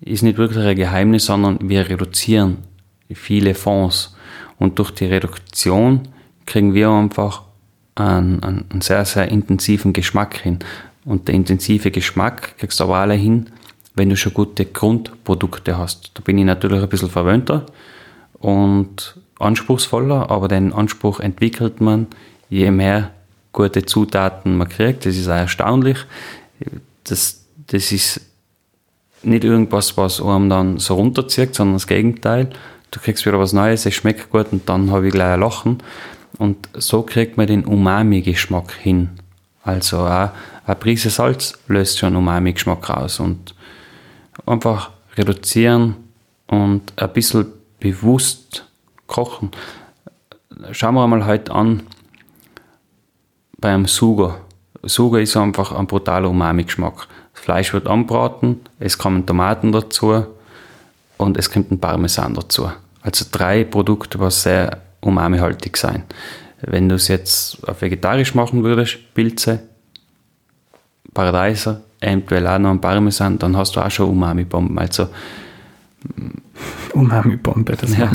ist 0.00 0.22
nicht 0.22 0.36
wirklich 0.36 0.64
ein 0.64 0.76
Geheimnis, 0.76 1.24
sondern 1.24 1.58
wir 1.62 1.88
reduzieren 1.88 2.58
viele 3.12 3.54
Fonds. 3.54 4.14
Und 4.58 4.78
durch 4.78 4.90
die 4.90 5.06
Reduktion 5.06 6.08
kriegen 6.46 6.74
wir 6.74 6.90
einfach 6.90 7.42
einen, 7.94 8.42
einen, 8.42 8.80
sehr, 8.80 9.04
sehr 9.04 9.28
intensiven 9.30 9.92
Geschmack 9.92 10.38
hin. 10.38 10.58
Und 11.04 11.28
der 11.28 11.34
intensive 11.34 11.90
Geschmack 11.90 12.58
kriegst 12.58 12.80
du 12.80 12.84
aber 12.84 12.96
alle 12.96 13.14
hin, 13.14 13.50
wenn 13.94 14.08
du 14.08 14.16
schon 14.16 14.34
gute 14.34 14.64
Grundprodukte 14.64 15.78
hast. 15.78 16.10
Da 16.14 16.22
bin 16.22 16.38
ich 16.38 16.44
natürlich 16.44 16.82
ein 16.82 16.88
bisschen 16.88 17.10
verwöhnter 17.10 17.66
und 18.38 19.16
anspruchsvoller, 19.38 20.30
aber 20.30 20.48
den 20.48 20.72
Anspruch 20.72 21.20
entwickelt 21.20 21.80
man, 21.80 22.06
je 22.48 22.70
mehr 22.70 23.10
gute 23.52 23.84
Zutaten 23.84 24.56
man 24.56 24.68
kriegt. 24.68 25.06
Das 25.06 25.16
ist 25.16 25.28
auch 25.28 25.34
erstaunlich. 25.34 25.98
Das, 27.04 27.44
das 27.68 27.92
ist 27.92 28.20
nicht 29.22 29.44
irgendwas, 29.44 29.96
was 29.96 30.20
einem 30.20 30.50
dann 30.50 30.78
so 30.78 30.94
runterzieht, 30.94 31.54
sondern 31.54 31.76
das 31.76 31.86
Gegenteil. 31.86 32.50
Du 32.90 33.00
kriegst 33.00 33.26
wieder 33.26 33.38
was 33.38 33.52
Neues, 33.52 33.86
es 33.86 33.94
schmeckt 33.94 34.30
gut 34.30 34.46
und 34.52 34.68
dann 34.68 34.90
habe 34.90 35.08
ich 35.08 35.12
gleich 35.12 35.34
ein 35.34 35.40
Lachen. 35.40 35.78
Und 36.38 36.68
so 36.74 37.02
kriegt 37.02 37.36
man 37.36 37.46
den 37.46 37.64
Umami-Geschmack 37.64 38.72
hin. 38.72 39.10
Also 39.62 40.02
eine 40.04 40.30
Prise 40.78 41.10
Salz 41.10 41.58
löst 41.68 41.98
schon 41.98 42.16
Umami-Geschmack 42.16 42.90
raus. 42.90 43.20
Und 43.20 43.54
einfach 44.46 44.90
reduzieren 45.16 45.96
und 46.46 46.92
ein 46.96 47.12
bisschen 47.12 47.46
bewusst 47.80 48.64
kochen. 49.06 49.50
Schauen 50.72 50.94
wir 50.94 51.06
mal 51.06 51.26
heute 51.26 51.52
an 51.52 51.82
beim 53.58 53.86
Sugo. 53.86 54.34
Sugo 54.82 55.16
ist 55.16 55.36
einfach 55.36 55.72
ein 55.72 55.86
brutaler 55.86 56.28
Umami-Geschmack. 56.28 57.08
Das 57.32 57.42
Fleisch 57.42 57.72
wird 57.72 57.88
anbraten, 57.88 58.60
es 58.78 58.98
kommen 58.98 59.26
Tomaten 59.26 59.72
dazu 59.72 60.26
und 61.16 61.36
es 61.36 61.50
kommt 61.50 61.70
ein 61.70 61.80
Parmesan 61.80 62.34
dazu. 62.34 62.70
Also 63.02 63.24
drei 63.30 63.64
Produkte, 63.64 64.18
was 64.20 64.42
sehr 64.42 64.83
umami-haltig 65.04 65.76
sein. 65.76 66.04
Wenn 66.60 66.88
du 66.88 66.94
es 66.94 67.08
jetzt 67.08 67.66
auf 67.68 67.82
vegetarisch 67.82 68.34
machen 68.34 68.64
würdest, 68.64 69.14
Pilze, 69.14 69.60
Paradeiser, 71.12 71.82
eventuell 72.00 72.46
auch 72.46 72.58
noch 72.58 72.70
ein 72.70 72.80
Parmesan, 72.80 73.38
dann 73.38 73.56
hast 73.56 73.76
du 73.76 73.80
auch 73.80 73.90
schon 73.90 74.08
Umami-Bomben. 74.10 74.78
Also, 74.78 75.08
Umami-Bombe, 76.92 77.76
das 77.76 77.96
ja. 77.96 78.10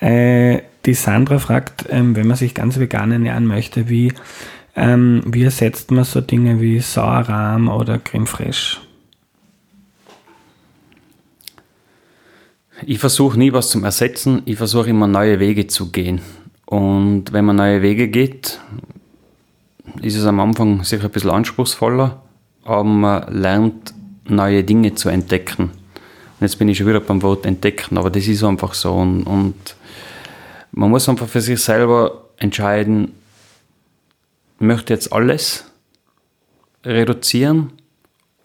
äh, 0.06 0.62
Die 0.84 0.94
Sandra 0.94 1.38
fragt, 1.38 1.86
ähm, 1.90 2.16
wenn 2.16 2.26
man 2.26 2.36
sich 2.36 2.54
ganz 2.54 2.78
vegan 2.78 3.12
ernähren 3.12 3.46
möchte, 3.46 3.88
wie, 3.88 4.12
ähm, 4.76 5.22
wie 5.26 5.44
ersetzt 5.44 5.90
man 5.90 6.04
so 6.04 6.20
Dinge 6.20 6.60
wie 6.60 6.80
Sauerrahm 6.80 7.68
oder 7.68 7.98
Creme 7.98 8.26
Fraiche? 8.26 8.78
Ich 12.86 12.98
versuche 12.98 13.38
nie 13.38 13.52
was 13.52 13.70
zum 13.70 13.84
Ersetzen, 13.84 14.42
ich 14.44 14.58
versuche 14.58 14.90
immer 14.90 15.06
neue 15.06 15.40
Wege 15.40 15.66
zu 15.66 15.90
gehen. 15.90 16.20
Und 16.66 17.32
wenn 17.32 17.46
man 17.46 17.56
neue 17.56 17.80
Wege 17.80 18.08
geht, 18.08 18.60
ist 20.02 20.16
es 20.16 20.26
am 20.26 20.38
Anfang 20.40 20.84
sicher 20.84 21.04
ein 21.04 21.10
bisschen 21.10 21.30
anspruchsvoller, 21.30 22.22
aber 22.64 22.84
man 22.84 23.32
lernt 23.32 23.94
neue 24.28 24.64
Dinge 24.64 24.94
zu 24.94 25.08
entdecken. 25.08 25.64
Und 25.64 26.40
jetzt 26.40 26.58
bin 26.58 26.68
ich 26.68 26.76
schon 26.76 26.86
wieder 26.86 27.00
beim 27.00 27.22
Wort 27.22 27.46
entdecken, 27.46 27.96
aber 27.96 28.10
das 28.10 28.26
ist 28.26 28.44
einfach 28.44 28.74
so. 28.74 28.92
Und, 28.92 29.22
und 29.24 29.76
man 30.72 30.90
muss 30.90 31.08
einfach 31.08 31.28
für 31.28 31.40
sich 31.40 31.60
selber 31.60 32.28
entscheiden, 32.36 33.12
möchte 34.58 34.92
jetzt 34.92 35.10
alles 35.10 35.64
reduzieren 36.84 37.72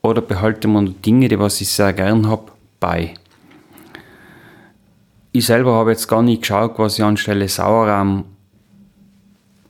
oder 0.02 0.21
behalte 0.21 0.69
man 0.69 1.02
Dinge, 1.02 1.28
die 1.28 1.39
was 1.39 1.60
ich 1.60 1.67
sehr 1.67 1.91
gern 1.91 2.28
habe, 2.28 2.52
bei 2.80 3.15
ich 5.32 5.46
selber 5.46 5.74
habe 5.74 5.92
jetzt 5.92 6.08
gar 6.08 6.22
nicht 6.22 6.42
geschaut, 6.42 6.80
was 6.80 6.98
ich 6.98 7.04
anstelle 7.04 7.48
Sauerrahm 7.48 8.26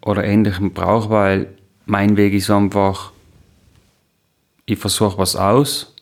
oder 0.06 0.24
ähnlichem 0.24 0.72
brauche, 0.72 1.10
weil 1.10 1.48
mein 1.86 2.18
Weg 2.18 2.34
ist 2.34 2.50
einfach, 2.50 3.12
ich 4.66 4.80
versuche 4.80 5.18
was 5.18 5.36
aus 5.36 5.96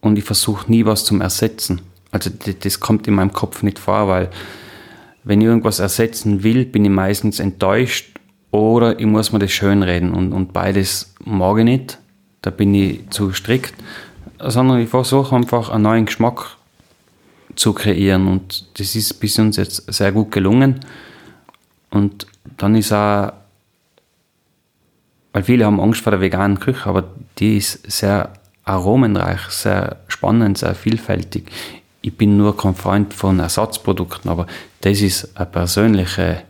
und 0.00 0.18
ich 0.18 0.24
versuche 0.24 0.70
nie 0.70 0.84
was 0.84 1.04
zum 1.04 1.20
Ersetzen. 1.20 1.80
Also 2.10 2.30
das 2.30 2.80
kommt 2.80 3.08
in 3.08 3.14
meinem 3.14 3.32
Kopf 3.32 3.62
nicht 3.62 3.78
vor, 3.78 4.08
weil 4.08 4.30
wenn 5.24 5.40
ich 5.40 5.46
irgendwas 5.46 5.78
ersetzen 5.78 6.42
will, 6.42 6.66
bin 6.66 6.84
ich 6.84 6.90
meistens 6.90 7.40
enttäuscht 7.40 8.18
oder 8.50 8.98
ich 8.98 9.06
muss 9.06 9.32
mir 9.32 9.38
das 9.38 9.52
schönreden 9.52 10.12
und, 10.12 10.32
und 10.32 10.52
beides 10.52 11.14
mag 11.24 11.58
ich 11.58 11.64
nicht. 11.64 11.98
Da 12.42 12.50
bin 12.50 12.74
ich 12.74 13.08
zu 13.10 13.32
strikt, 13.32 13.72
sondern 14.38 14.80
ich 14.80 14.90
versuche 14.90 15.34
einfach 15.34 15.70
einen 15.70 15.84
neuen 15.84 16.06
Geschmack 16.06 16.56
zu 17.54 17.72
kreieren. 17.72 18.28
Und 18.28 18.78
das 18.78 18.94
ist 18.94 19.14
bis 19.20 19.38
uns 19.38 19.56
jetzt 19.56 19.92
sehr 19.92 20.12
gut 20.12 20.30
gelungen. 20.30 20.80
Und 21.90 22.26
dann 22.56 22.74
ist 22.74 22.92
auch, 22.92 23.32
weil 25.32 25.42
viele 25.42 25.64
haben 25.64 25.80
Angst 25.80 26.00
vor 26.00 26.10
der 26.10 26.20
veganen 26.20 26.60
Küche, 26.60 26.86
aber 26.86 27.04
die 27.38 27.56
ist 27.56 27.90
sehr 27.90 28.32
aromenreich, 28.64 29.40
sehr 29.50 29.96
spannend, 30.08 30.58
sehr 30.58 30.74
vielfältig. 30.74 31.50
Ich 32.00 32.16
bin 32.16 32.36
nur 32.36 32.56
kein 32.56 32.74
Freund 32.74 33.14
von 33.14 33.38
Ersatzprodukten, 33.38 34.30
aber 34.30 34.46
das 34.80 35.00
ist 35.00 35.36
eine 35.36 35.46
persönliche 35.46 36.42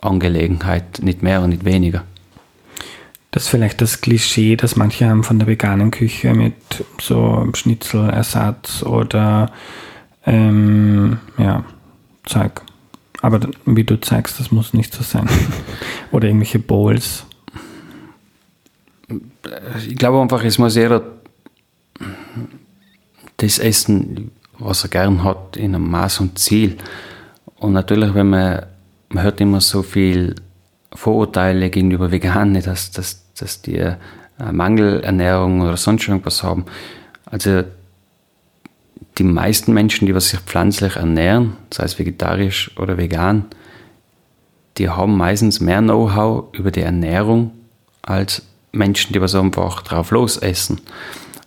Angelegenheit, 0.00 1.00
nicht 1.02 1.22
mehr 1.22 1.42
und 1.42 1.50
nicht 1.50 1.64
weniger. 1.64 2.04
Das 3.30 3.44
ist 3.44 3.48
vielleicht 3.48 3.80
das 3.80 4.00
Klischee, 4.00 4.54
das 4.54 4.76
manche 4.76 5.08
haben 5.08 5.24
von 5.24 5.38
der 5.38 5.48
veganen 5.48 5.90
Küche 5.90 6.34
mit 6.34 6.54
so 7.00 7.48
Schnitzelersatz 7.52 8.84
oder 8.84 9.50
ähm, 10.26 11.18
ja, 11.38 11.64
zeig. 12.24 12.62
Aber 13.20 13.40
wie 13.64 13.84
du 13.84 14.00
zeigst, 14.00 14.38
das 14.38 14.50
muss 14.50 14.74
nicht 14.74 14.92
so 14.94 15.02
sein. 15.02 15.28
Oder 16.12 16.28
irgendwelche 16.28 16.58
Bowls. 16.58 17.24
Ich 19.86 19.96
glaube 19.96 20.20
einfach, 20.20 20.44
es 20.44 20.58
muss 20.58 20.76
jeder 20.76 21.02
das 23.38 23.58
essen, 23.58 24.30
was 24.58 24.84
er 24.84 24.90
gern 24.90 25.24
hat, 25.24 25.56
in 25.56 25.74
einem 25.74 25.90
Maß 25.90 26.20
und 26.20 26.38
Ziel. 26.38 26.76
Und 27.56 27.72
natürlich, 27.72 28.14
wenn 28.14 28.30
man, 28.30 28.66
man 29.08 29.24
hört 29.24 29.40
immer 29.40 29.60
so 29.60 29.82
viel 29.82 30.34
Vorurteile 30.94 31.70
gegenüber 31.70 32.10
Veganen, 32.10 32.62
dass, 32.62 32.90
dass, 32.90 33.32
dass 33.34 33.62
die 33.62 33.82
Mangelernährung 34.38 35.60
oder 35.62 35.76
sonst 35.76 36.06
irgendwas 36.08 36.42
haben. 36.42 36.64
Also 37.26 37.64
die 39.18 39.24
meisten 39.24 39.72
Menschen, 39.72 40.06
die 40.06 40.20
sich 40.20 40.40
pflanzlich 40.40 40.96
ernähren, 40.96 41.56
sei 41.72 41.84
es 41.84 41.98
vegetarisch 41.98 42.76
oder 42.76 42.96
vegan, 42.98 43.46
die 44.78 44.90
haben 44.90 45.16
meistens 45.16 45.60
mehr 45.60 45.80
Know-how 45.80 46.46
über 46.52 46.70
die 46.70 46.80
Ernährung 46.80 47.52
als 48.02 48.42
Menschen, 48.72 49.12
die 49.12 49.20
was 49.20 49.34
einfach 49.34 49.82
drauf 49.82 50.10
los 50.10 50.36
essen. 50.36 50.80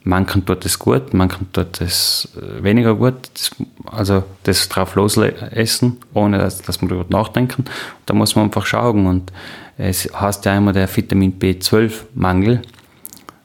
Manchen 0.03 0.45
tut 0.45 0.65
es 0.65 0.79
gut, 0.79 1.13
manchen 1.13 1.51
tut 1.51 1.81
es 1.81 2.29
äh, 2.37 2.63
weniger 2.63 2.95
gut. 2.95 3.29
also 3.85 4.23
das 4.43 4.69
drauf 4.69 4.95
los 4.95 5.17
essen, 5.17 5.97
ohne 6.13 6.37
dass, 6.37 6.61
dass 6.61 6.81
man 6.81 6.87
darüber 6.87 7.05
nachdenken. 7.09 7.65
Da 8.05 8.13
muss 8.13 8.35
man 8.35 8.45
einfach 8.45 8.65
schauen. 8.65 9.05
Und 9.05 9.33
es 9.77 10.09
heißt 10.13 10.45
ja 10.45 10.57
immer 10.57 10.71
der 10.71 10.87
Vitamin 10.95 11.37
B12-Mangel. 11.37 12.61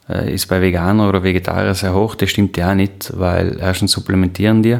Äh, 0.09 0.33
ist 0.33 0.47
bei 0.47 0.61
Veganer 0.61 1.09
oder 1.09 1.23
Vegetarier 1.23 1.75
sehr 1.75 1.93
hoch. 1.93 2.15
Das 2.15 2.29
stimmt 2.29 2.57
ja 2.57 2.71
auch 2.71 2.75
nicht, 2.75 3.11
weil 3.17 3.57
erstens 3.59 3.91
supplementieren 3.91 4.63
die 4.63 4.79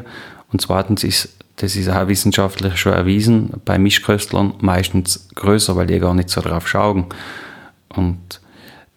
und 0.51 0.61
zweitens 0.61 1.03
ist, 1.03 1.35
das 1.57 1.75
ist 1.75 1.89
auch 1.89 2.07
wissenschaftlich 2.07 2.77
schon 2.77 2.93
erwiesen, 2.93 3.61
bei 3.65 3.77
Mischköstlern 3.77 4.53
meistens 4.59 5.27
größer, 5.35 5.75
weil 5.75 5.87
die 5.87 5.99
gar 5.99 6.13
nicht 6.13 6.29
so 6.29 6.41
drauf 6.41 6.67
schauen. 6.67 7.05
Und 7.89 8.41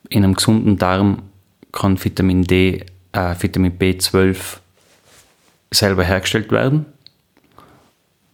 in 0.09 0.25
einem 0.25 0.35
gesunden 0.35 0.77
Darm 0.77 1.23
kann 1.73 2.03
Vitamin 2.03 2.45
D, 2.45 2.85
äh, 3.13 3.35
Vitamin 3.39 3.79
B12 3.79 4.59
selber 5.71 6.05
hergestellt 6.05 6.51
werden. 6.51 6.87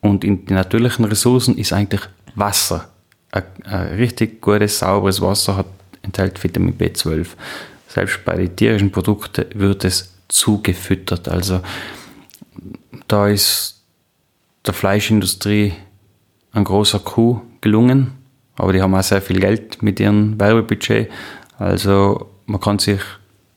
Und 0.01 0.25
in 0.25 0.47
den 0.47 0.57
natürlichen 0.57 1.05
Ressourcen 1.05 1.57
ist 1.57 1.73
eigentlich 1.73 2.03
Wasser. 2.35 2.89
Ein, 3.31 3.45
ein 3.65 3.95
richtig 3.95 4.41
gutes, 4.41 4.81
sauberes 4.81 5.21
Wasser 5.21 5.57
hat, 5.57 5.67
enthält 6.03 6.43
Vitamin 6.43 6.77
B12. 6.77 7.29
Selbst 7.93 8.25
bei 8.25 8.37
den 8.37 8.57
tierischen 8.57 8.91
Produkten 8.91 9.45
wird 9.53 9.85
es 9.85 10.15
zugefüttert. 10.29 11.29
Also 11.29 11.61
da 13.07 13.29
ist 13.29 13.83
der 14.65 14.73
Fleischindustrie 14.73 15.75
ein 16.53 16.65
großer 16.65 17.01
Coup 17.01 17.43
gelungen, 17.61 18.13
aber 18.57 18.73
die 18.73 18.81
haben 18.81 18.95
auch 18.95 19.03
sehr 19.03 19.21
viel 19.21 19.41
Geld 19.41 19.83
mit 19.83 20.01
ihrem 20.01 20.41
Werbebudget. 20.41 21.11
Also 21.59 22.31
man 22.47 22.63
kann 22.63 22.79
sich 22.79 23.01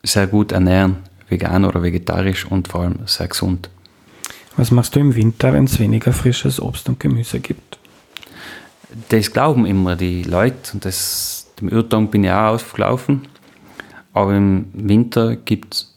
sehr 0.03 0.27
gut 0.27 0.51
ernähren, 0.51 0.97
vegan 1.29 1.63
oder 1.63 1.81
vegetarisch 1.81 2.45
und 2.45 2.67
vor 2.67 2.81
allem 2.81 2.99
sehr 3.05 3.29
gesund. 3.29 3.69
Was 4.57 4.69
machst 4.69 4.97
du 4.97 4.99
im 4.99 5.15
Winter, 5.15 5.53
wenn 5.53 5.63
es 5.63 5.79
weniger 5.79 6.11
frisches 6.11 6.61
Obst 6.61 6.89
und 6.89 6.99
Gemüse 6.99 7.39
gibt? 7.39 7.77
Das 9.07 9.31
glauben 9.31 9.65
immer 9.65 9.95
die 9.95 10.23
Leute 10.23 10.73
und 10.73 10.83
das, 10.83 11.47
dem 11.61 11.69
Irrtum 11.69 12.09
bin 12.09 12.25
ich 12.25 12.31
auch 12.31 12.55
aufgelaufen. 12.55 13.29
Aber 14.15 14.33
im 14.33 14.67
Winter 14.73 15.35
gibt 15.35 15.73
es 15.73 15.95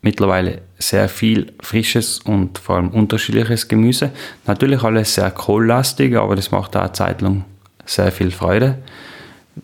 mittlerweile 0.00 0.62
sehr 0.78 1.06
viel 1.10 1.52
frisches 1.60 2.18
und 2.18 2.56
vor 2.56 2.76
allem 2.76 2.88
unterschiedliches 2.88 3.68
Gemüse. 3.68 4.10
Natürlich 4.46 4.82
alles 4.82 5.14
sehr 5.14 5.30
kohllastig, 5.30 6.16
aber 6.16 6.34
das 6.34 6.50
macht 6.50 6.74
auch 6.76 6.80
eine 6.80 6.92
Zeit 6.92 7.20
lang 7.20 7.44
sehr 7.84 8.10
viel 8.10 8.30
Freude. 8.30 8.78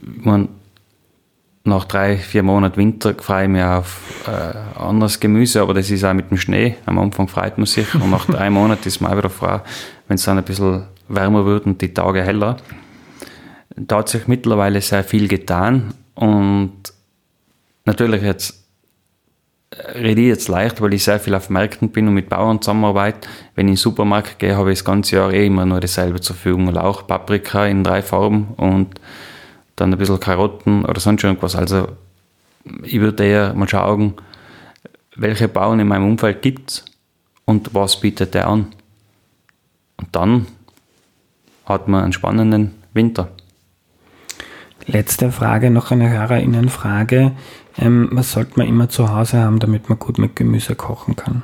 Man, 0.02 0.50
nach 1.64 1.86
drei, 1.86 2.18
vier 2.18 2.42
Monaten 2.42 2.76
Winter 2.76 3.14
freue 3.14 3.44
ich 3.44 3.50
mich 3.50 3.62
auf 3.62 4.28
äh, 4.28 4.78
anderes 4.78 5.18
Gemüse, 5.18 5.62
aber 5.62 5.72
das 5.72 5.90
ist 5.90 6.04
auch 6.04 6.12
mit 6.12 6.30
dem 6.30 6.36
Schnee. 6.36 6.76
Am 6.84 6.98
Anfang 6.98 7.26
freut 7.26 7.56
man 7.56 7.66
sich 7.66 7.94
und 7.94 8.10
nach 8.10 8.26
drei 8.26 8.50
Monaten 8.50 8.86
ist 8.86 9.00
man 9.00 9.12
auch 9.12 9.16
wieder 9.16 9.30
froh, 9.30 9.60
wenn 10.08 10.16
es 10.16 10.24
dann 10.24 10.36
ein 10.36 10.44
bisschen 10.44 10.82
wärmer 11.08 11.46
wird 11.46 11.64
und 11.64 11.80
die 11.80 11.94
Tage 11.94 12.22
heller. 12.22 12.58
Da 13.76 13.98
hat 13.98 14.10
sich 14.10 14.28
mittlerweile 14.28 14.82
sehr 14.82 15.04
viel 15.04 15.26
getan 15.26 15.94
und 16.14 16.93
natürlich 17.84 18.22
jetzt 18.22 18.64
äh, 19.70 19.98
rede 19.98 20.20
ich 20.20 20.28
jetzt 20.28 20.48
leicht, 20.48 20.80
weil 20.80 20.94
ich 20.94 21.04
sehr 21.04 21.20
viel 21.20 21.34
auf 21.34 21.50
Märkten 21.50 21.90
bin 21.90 22.08
und 22.08 22.14
mit 22.14 22.28
Bauern 22.28 22.60
zusammenarbeite. 22.60 23.28
Wenn 23.54 23.66
ich 23.66 23.72
in 23.72 23.74
den 23.74 23.76
Supermarkt 23.76 24.38
gehe, 24.38 24.56
habe 24.56 24.72
ich 24.72 24.78
das 24.78 24.84
ganze 24.84 25.16
Jahr 25.16 25.32
eh 25.32 25.46
immer 25.46 25.66
nur 25.66 25.80
dasselbe 25.80 26.20
zur 26.20 26.36
Verfügung. 26.36 26.72
Lauch, 26.72 27.06
Paprika 27.06 27.66
in 27.66 27.84
drei 27.84 28.02
Farben 28.02 28.48
und 28.56 29.00
dann 29.76 29.92
ein 29.92 29.98
bisschen 29.98 30.20
Karotten 30.20 30.84
oder 30.84 31.00
sonst 31.00 31.24
irgendwas. 31.24 31.56
Also 31.56 31.88
ich 32.82 33.00
würde 33.00 33.24
eher 33.24 33.54
mal 33.54 33.68
schauen, 33.68 34.14
welche 35.16 35.48
Bauern 35.48 35.80
in 35.80 35.88
meinem 35.88 36.06
Umfeld 36.06 36.42
gibt 36.42 36.70
es 36.70 36.84
und 37.44 37.74
was 37.74 38.00
bietet 38.00 38.34
der 38.34 38.48
an. 38.48 38.68
Und 39.96 40.08
dann 40.12 40.46
hat 41.66 41.88
man 41.88 42.04
einen 42.04 42.12
spannenden 42.12 42.74
Winter. 42.92 43.28
Letzte 44.86 45.32
Frage, 45.32 45.70
noch 45.70 45.90
eine 45.90 46.10
Hörerinnenfrage. 46.10 47.32
Ähm, 47.78 48.08
was 48.12 48.32
sollte 48.32 48.58
man 48.58 48.68
immer 48.68 48.88
zu 48.88 49.12
Hause 49.12 49.38
haben, 49.38 49.58
damit 49.58 49.88
man 49.88 49.98
gut 49.98 50.18
mit 50.18 50.36
Gemüse 50.36 50.74
kochen 50.74 51.16
kann? 51.16 51.42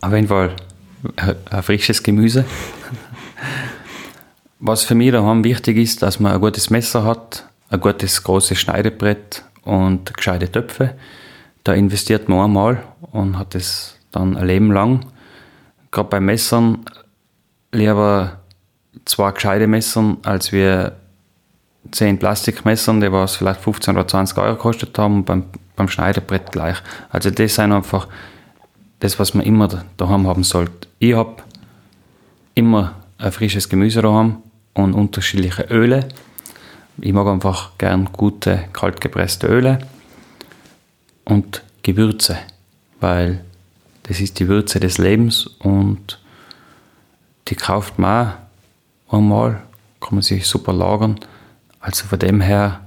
Auf 0.00 0.12
jeden 0.12 0.28
Fall 0.28 0.54
ein 1.50 1.62
frisches 1.62 2.02
Gemüse. 2.02 2.44
Was 4.60 4.84
für 4.84 4.94
mich 4.94 5.12
daheim 5.12 5.44
wichtig 5.44 5.76
ist, 5.76 6.02
dass 6.02 6.20
man 6.20 6.32
ein 6.32 6.40
gutes 6.40 6.70
Messer 6.70 7.04
hat, 7.04 7.48
ein 7.70 7.80
gutes 7.80 8.22
großes 8.22 8.58
Schneidebrett 8.58 9.44
und 9.62 10.14
gescheite 10.14 10.50
Töpfe. 10.50 10.94
Da 11.64 11.72
investiert 11.72 12.28
man 12.28 12.44
einmal 12.44 12.82
und 13.12 13.38
hat 13.38 13.54
es 13.54 13.98
dann 14.12 14.36
ein 14.36 14.46
Leben 14.46 14.72
lang. 14.72 15.06
Gerade 15.90 16.08
bei 16.08 16.20
Messern 16.20 16.84
lieber 17.72 18.40
zwei 19.04 19.32
gescheite 19.32 19.66
Messern, 19.66 20.18
als 20.22 20.52
wir 20.52 20.96
zehn 21.90 22.18
Plastikmessern, 22.18 23.00
die 23.00 23.12
was 23.12 23.36
vielleicht 23.36 23.60
15 23.60 23.96
oder 23.96 24.08
20 24.08 24.38
Euro 24.38 24.56
gekostet 24.56 24.98
haben, 24.98 25.24
beim, 25.24 25.44
beim 25.76 25.88
Schneiderbrett 25.88 26.52
gleich. 26.52 26.76
Also 27.10 27.30
das 27.30 27.54
sind 27.54 27.72
einfach 27.72 28.08
das, 29.00 29.18
was 29.18 29.34
man 29.34 29.44
immer 29.44 29.84
daheim 29.96 30.26
haben 30.26 30.44
sollte. 30.44 30.88
Ich 30.98 31.14
habe 31.14 31.36
immer 32.54 32.94
ein 33.18 33.32
frisches 33.32 33.68
Gemüse 33.68 34.02
daheim 34.02 34.36
und 34.74 34.94
unterschiedliche 34.94 35.64
Öle. 35.64 36.08
Ich 37.00 37.12
mag 37.12 37.26
einfach 37.26 37.76
gern 37.78 38.10
gute, 38.12 38.64
kaltgepresste 38.72 39.46
Öle 39.46 39.80
und 41.24 41.62
Gewürze, 41.82 42.38
weil 43.00 43.44
das 44.04 44.20
ist 44.20 44.38
die 44.38 44.48
Würze 44.48 44.80
des 44.80 44.98
Lebens 44.98 45.46
und 45.46 46.20
die 47.48 47.56
kauft 47.56 47.98
man 47.98 48.34
auch 49.08 49.14
einmal, 49.14 49.62
kann 50.00 50.14
man 50.14 50.22
sich 50.22 50.46
super 50.46 50.72
lagern 50.72 51.18
also 51.84 52.06
von 52.06 52.18
dem 52.18 52.40
her 52.40 52.80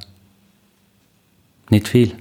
nicht 1.69 1.87
viel. 1.87 2.15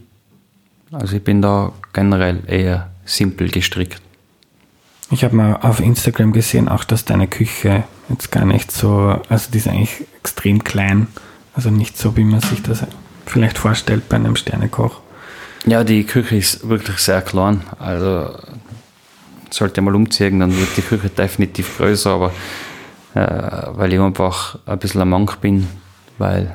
Also 0.92 1.16
ich 1.16 1.24
bin 1.24 1.40
da 1.40 1.72
generell 1.92 2.42
eher 2.46 2.90
simpel 3.06 3.48
gestrickt. 3.48 4.00
Ich 5.10 5.24
habe 5.24 5.34
mal 5.34 5.56
auf 5.62 5.80
Instagram 5.80 6.32
gesehen, 6.32 6.68
auch 6.68 6.84
dass 6.84 7.04
deine 7.04 7.28
Küche 7.28 7.84
jetzt 8.10 8.30
gar 8.30 8.44
nicht 8.44 8.70
so, 8.72 9.20
also 9.28 9.50
die 9.50 9.58
ist 9.58 9.68
eigentlich 9.68 10.04
extrem 10.18 10.64
klein, 10.64 11.06
also 11.54 11.70
nicht 11.70 11.96
so, 11.96 12.16
wie 12.16 12.24
man 12.24 12.40
sich 12.40 12.62
das 12.62 12.84
vielleicht 13.24 13.56
vorstellt 13.56 14.08
bei 14.08 14.16
einem 14.16 14.36
Sternekoch. 14.36 15.00
Ja, 15.64 15.82
die 15.82 16.04
Küche 16.04 16.36
ist 16.36 16.68
wirklich 16.68 16.98
sehr 16.98 17.22
klein. 17.22 17.62
Also 17.78 18.38
sollte 19.50 19.80
mal 19.80 19.94
umziehen, 19.94 20.40
dann 20.40 20.54
wird 20.54 20.76
die 20.76 20.82
Küche 20.82 21.08
definitiv 21.08 21.78
größer, 21.78 22.10
aber 22.10 22.32
äh, 23.14 23.76
weil 23.76 23.94
ich 23.94 24.00
einfach 24.00 24.58
ein 24.66 24.78
bisschen 24.78 25.00
am 25.00 25.10
Mank 25.10 25.40
bin, 25.40 25.66
weil 26.18 26.52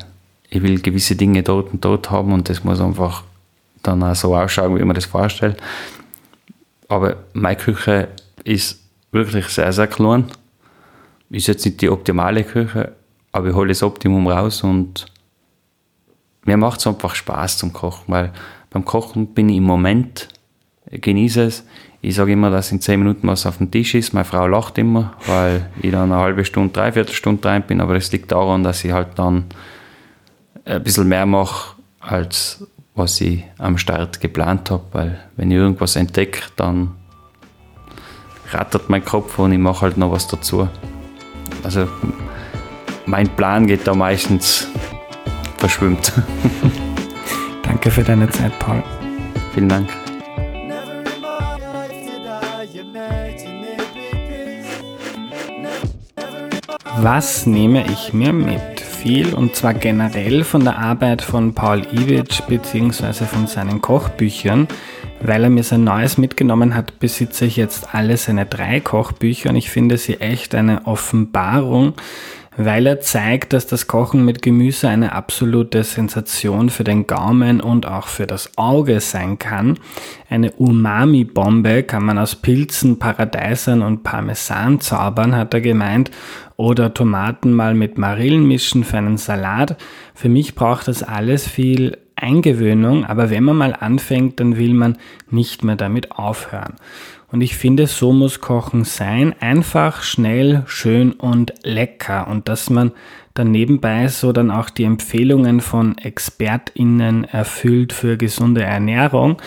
ich 0.52 0.62
will 0.62 0.80
gewisse 0.82 1.16
Dinge 1.16 1.42
dort 1.42 1.72
und 1.72 1.84
dort 1.84 2.12
haben 2.12 2.34
und 2.34 2.50
das 2.50 2.64
muss 2.64 2.82
einfach 2.82 3.24
dann 3.82 4.04
auch 4.04 4.14
so 4.14 4.36
ausschauen, 4.36 4.78
wie 4.78 4.84
man 4.84 4.94
das 4.94 5.06
vorstellt. 5.06 5.58
Aber 6.88 7.16
meine 7.34 7.56
Küche 7.56 8.10
ist 8.44 8.82
wirklich 9.12 9.48
sehr, 9.48 9.72
sehr 9.72 9.88
klein. 9.88 10.26
Ist 11.30 11.48
jetzt 11.48 11.66
nicht 11.66 11.82
die 11.82 11.90
optimale 11.90 12.44
Küche, 12.44 12.92
aber 13.32 13.48
ich 13.48 13.56
hole 13.56 13.70
das 13.70 13.82
Optimum 13.82 14.28
raus 14.28 14.62
und 14.62 15.06
mir 16.44 16.58
macht 16.58 16.82
es 16.82 16.88
einfach 16.88 17.16
Spaß 17.16 17.58
zum 17.58 17.72
Kochen, 17.72 18.04
weil 18.08 18.34
beim 18.70 18.84
Kochen 18.84 19.28
bin 19.28 19.48
ich 19.48 19.58
im 19.58 19.64
Moment, 19.64 20.28
genieße 20.90 21.44
es. 21.44 21.66
Ich 22.02 22.16
sage 22.16 22.34
immer, 22.34 22.50
dass 22.50 22.72
in 22.74 22.82
10 22.82 23.00
Minuten 23.00 23.28
was 23.28 23.46
auf 23.46 23.60
dem 23.60 23.72
Tisch 23.72 23.96
ist. 23.96 24.14
Meine 24.14 24.26
Frau 24.26 24.48
lacht 24.48 24.78
immer, 24.78 25.14
weil 25.28 25.70
ich 25.82 25.92
dann 25.92 26.12
eine 26.12 26.22
halbe 26.22 26.44
Stunde, 26.44 26.74
dreiviertel 26.74 27.14
Stunde 27.14 27.48
rein 27.48 27.64
bin, 27.66 27.80
aber 27.80 27.94
das 27.94 28.12
liegt 28.12 28.34
daran, 28.34 28.64
dass 28.64 28.84
ich 28.84 28.92
halt 28.92 29.18
dann 29.18 29.46
ein 30.66 30.84
bisschen 30.84 31.08
mehr 31.08 31.26
mache, 31.26 31.76
als 32.00 32.66
was 32.96 33.22
ich 33.22 33.44
am 33.58 33.78
Start 33.78 34.20
geplant 34.20 34.70
habe. 34.70 34.84
Weil 34.92 35.20
wenn 35.36 35.52
ich 35.52 35.58
irgendwas 35.58 35.96
entdecke, 35.96 36.42
dann 36.56 36.92
rattert 38.52 38.90
mein 38.90 39.04
Kopf 39.04 39.40
und 39.40 39.52
ich 39.54 39.60
mache 39.60 39.82
halt 39.82 39.98
noch 39.98 40.12
was 40.12 40.28
dazu. 40.28 40.68
Also 41.64 41.88
mein 43.06 43.28
Plan 43.30 43.68
geht 43.68 43.88
da 43.88 43.94
meistens 43.94 44.68
verschwimmt. 45.58 46.12
Danke 47.64 47.92
für 47.92 48.04
deine 48.04 48.30
Zeit, 48.30 48.58
Paul. 48.60 48.84
Vielen 49.54 49.70
Dank. 49.70 49.90
Was 56.98 57.48
nehme 57.48 57.84
ich 57.88 58.14
mir 58.14 58.32
mit? 58.32 58.71
Viel 59.02 59.34
und 59.34 59.56
zwar 59.56 59.74
generell 59.74 60.44
von 60.44 60.64
der 60.64 60.78
Arbeit 60.78 61.24
von 61.24 61.56
Paul 61.56 61.82
Iwitsch 61.92 62.42
bzw. 62.48 63.26
von 63.26 63.48
seinen 63.48 63.82
Kochbüchern. 63.82 64.68
Weil 65.22 65.44
er 65.44 65.50
mir 65.50 65.64
sein 65.64 65.84
neues 65.84 66.20
mitgenommen 66.20 66.76
hat, 66.76 67.00
besitze 67.00 67.46
ich 67.46 67.56
jetzt 67.56 67.96
alle 67.96 68.18
seine 68.18 68.46
drei 68.46 68.80
Kochbücher 68.80 69.50
und 69.50 69.56
ich 69.56 69.72
finde 69.72 69.98
sie 69.98 70.20
echt 70.20 70.54
eine 70.54 70.86
Offenbarung, 70.86 71.94
weil 72.58 72.86
er 72.86 73.00
zeigt, 73.00 73.54
dass 73.54 73.66
das 73.66 73.88
Kochen 73.88 74.26
mit 74.26 74.42
Gemüse 74.42 74.90
eine 74.90 75.14
absolute 75.14 75.84
Sensation 75.84 76.70
für 76.70 76.84
den 76.84 77.08
Gaumen 77.08 77.62
und 77.62 77.86
auch 77.86 78.08
für 78.08 78.28
das 78.28 78.58
Auge 78.58 79.00
sein 79.00 79.40
kann. 79.40 79.80
Eine 80.30 80.52
Umami-Bombe 80.52 81.84
kann 81.84 82.04
man 82.04 82.18
aus 82.18 82.36
Pilzen, 82.36 83.00
Paradeisern 83.00 83.82
und 83.82 84.04
Parmesan 84.04 84.82
zaubern, 84.82 85.36
hat 85.36 85.54
er 85.54 85.62
gemeint, 85.62 86.12
oder 86.58 86.94
Tomaten 86.94 87.54
mal 87.54 87.74
mit 87.74 87.98
Marillen 87.98 88.48
mischen 88.48 88.84
für 88.84 88.98
einen 88.98 89.18
Salat. 89.18 89.78
Für 90.14 90.30
mich 90.30 90.54
braucht 90.54 90.88
das 90.88 91.02
alles 91.02 91.48
viel 91.48 91.98
Eingewöhnung, 92.16 93.04
aber 93.06 93.32
wenn 93.32 93.44
man 93.44 93.58
mal 93.58 93.74
anfängt, 93.74 94.40
dann 94.40 94.58
will 94.58 94.76
man 94.76 94.98
nicht 95.32 95.64
mehr 95.64 95.76
damit 95.76 96.12
aufhören. 96.12 96.76
Und 97.32 97.42
ich 97.42 97.56
finde, 97.56 97.88
so 97.88 98.12
muss 98.12 98.42
Kochen 98.42 98.84
sein. 98.84 99.34
Einfach, 99.40 100.04
schnell, 100.04 100.64
schön 100.66 101.14
und 101.14 101.54
lecker. 101.64 102.28
Und 102.28 102.50
dass 102.50 102.70
man 102.70 102.92
dann 103.34 103.52
nebenbei 103.52 104.10
so 104.10 104.34
dann 104.34 104.52
auch 104.52 104.70
die 104.70 104.84
Empfehlungen 104.84 105.62
von 105.62 105.98
ExpertInnen 105.98 107.24
erfüllt 107.24 107.94
für 107.94 108.18
gesunde 108.18 108.64
Ernährung, 108.64 109.38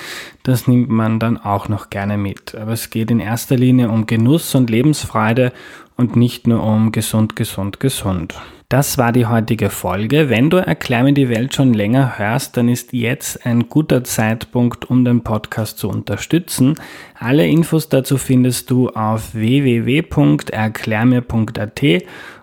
das 0.42 0.66
nimmt 0.66 0.88
man 0.88 1.18
dann 1.18 1.36
auch 1.36 1.68
noch 1.68 1.90
gerne 1.90 2.16
mit. 2.16 2.54
Aber 2.54 2.72
es 2.72 2.88
geht 2.88 3.10
in 3.10 3.20
erster 3.20 3.56
Linie 3.56 3.90
um 3.90 4.06
Genuss 4.06 4.54
und 4.54 4.70
Lebensfreude 4.70 5.52
und 5.96 6.16
nicht 6.16 6.46
nur 6.46 6.62
um 6.62 6.92
gesund, 6.92 7.36
gesund, 7.36 7.80
gesund. 7.80 8.34
Das 8.74 8.98
war 8.98 9.12
die 9.12 9.26
heutige 9.26 9.70
Folge. 9.70 10.28
Wenn 10.30 10.50
du 10.50 10.56
Erklär 10.56 11.04
mir 11.04 11.12
die 11.12 11.28
Welt 11.28 11.54
schon 11.54 11.74
länger 11.74 12.18
hörst, 12.18 12.56
dann 12.56 12.68
ist 12.68 12.92
jetzt 12.92 13.46
ein 13.46 13.68
guter 13.68 14.02
Zeitpunkt, 14.02 14.90
um 14.90 15.04
den 15.04 15.22
Podcast 15.22 15.78
zu 15.78 15.88
unterstützen. 15.88 16.74
Alle 17.16 17.46
Infos 17.46 17.88
dazu 17.88 18.18
findest 18.18 18.72
du 18.72 18.88
auf 18.88 19.32
www.erklärmir.at 19.32 21.82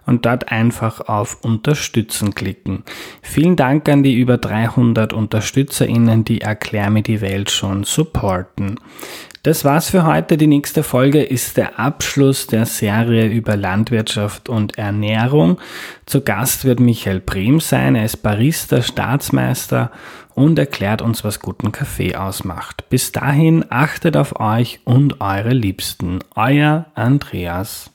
und 0.05 0.25
dort 0.25 0.53
einfach 0.53 1.01
auf 1.01 1.43
Unterstützen 1.43 2.34
klicken. 2.34 2.86
Vielen 3.21 3.57
Dank 3.57 3.89
an 3.89 4.01
die 4.01 4.15
über 4.15 4.38
300 4.38 5.11
UnterstützerInnen, 5.11 6.23
die 6.23 6.39
Erklär 6.39 6.89
mir 6.91 7.03
die 7.03 7.19
Welt 7.19 7.51
schon 7.51 7.84
supporten. 7.84 8.79
Das 9.43 9.65
war's 9.65 9.89
für 9.89 10.05
heute. 10.05 10.37
Die 10.37 10.45
nächste 10.45 10.83
Folge 10.83 11.23
ist 11.23 11.57
der 11.57 11.79
Abschluss 11.79 12.45
der 12.45 12.67
Serie 12.67 13.25
über 13.25 13.57
Landwirtschaft 13.57 14.49
und 14.49 14.77
Ernährung. 14.77 15.57
Zu 16.05 16.21
Gast 16.21 16.63
wird 16.63 16.79
Michael 16.79 17.21
Brehm 17.21 17.59
sein. 17.59 17.95
Er 17.95 18.05
ist 18.05 18.17
Barista, 18.17 18.83
Staatsmeister 18.83 19.89
und 20.35 20.59
erklärt 20.59 21.01
uns, 21.01 21.23
was 21.23 21.39
guten 21.39 21.71
Kaffee 21.71 22.15
ausmacht. 22.15 22.87
Bis 22.89 23.11
dahin 23.11 23.65
achtet 23.69 24.15
auf 24.15 24.39
euch 24.39 24.79
und 24.85 25.21
eure 25.21 25.53
Liebsten. 25.53 26.19
Euer 26.35 26.85
Andreas. 26.93 27.89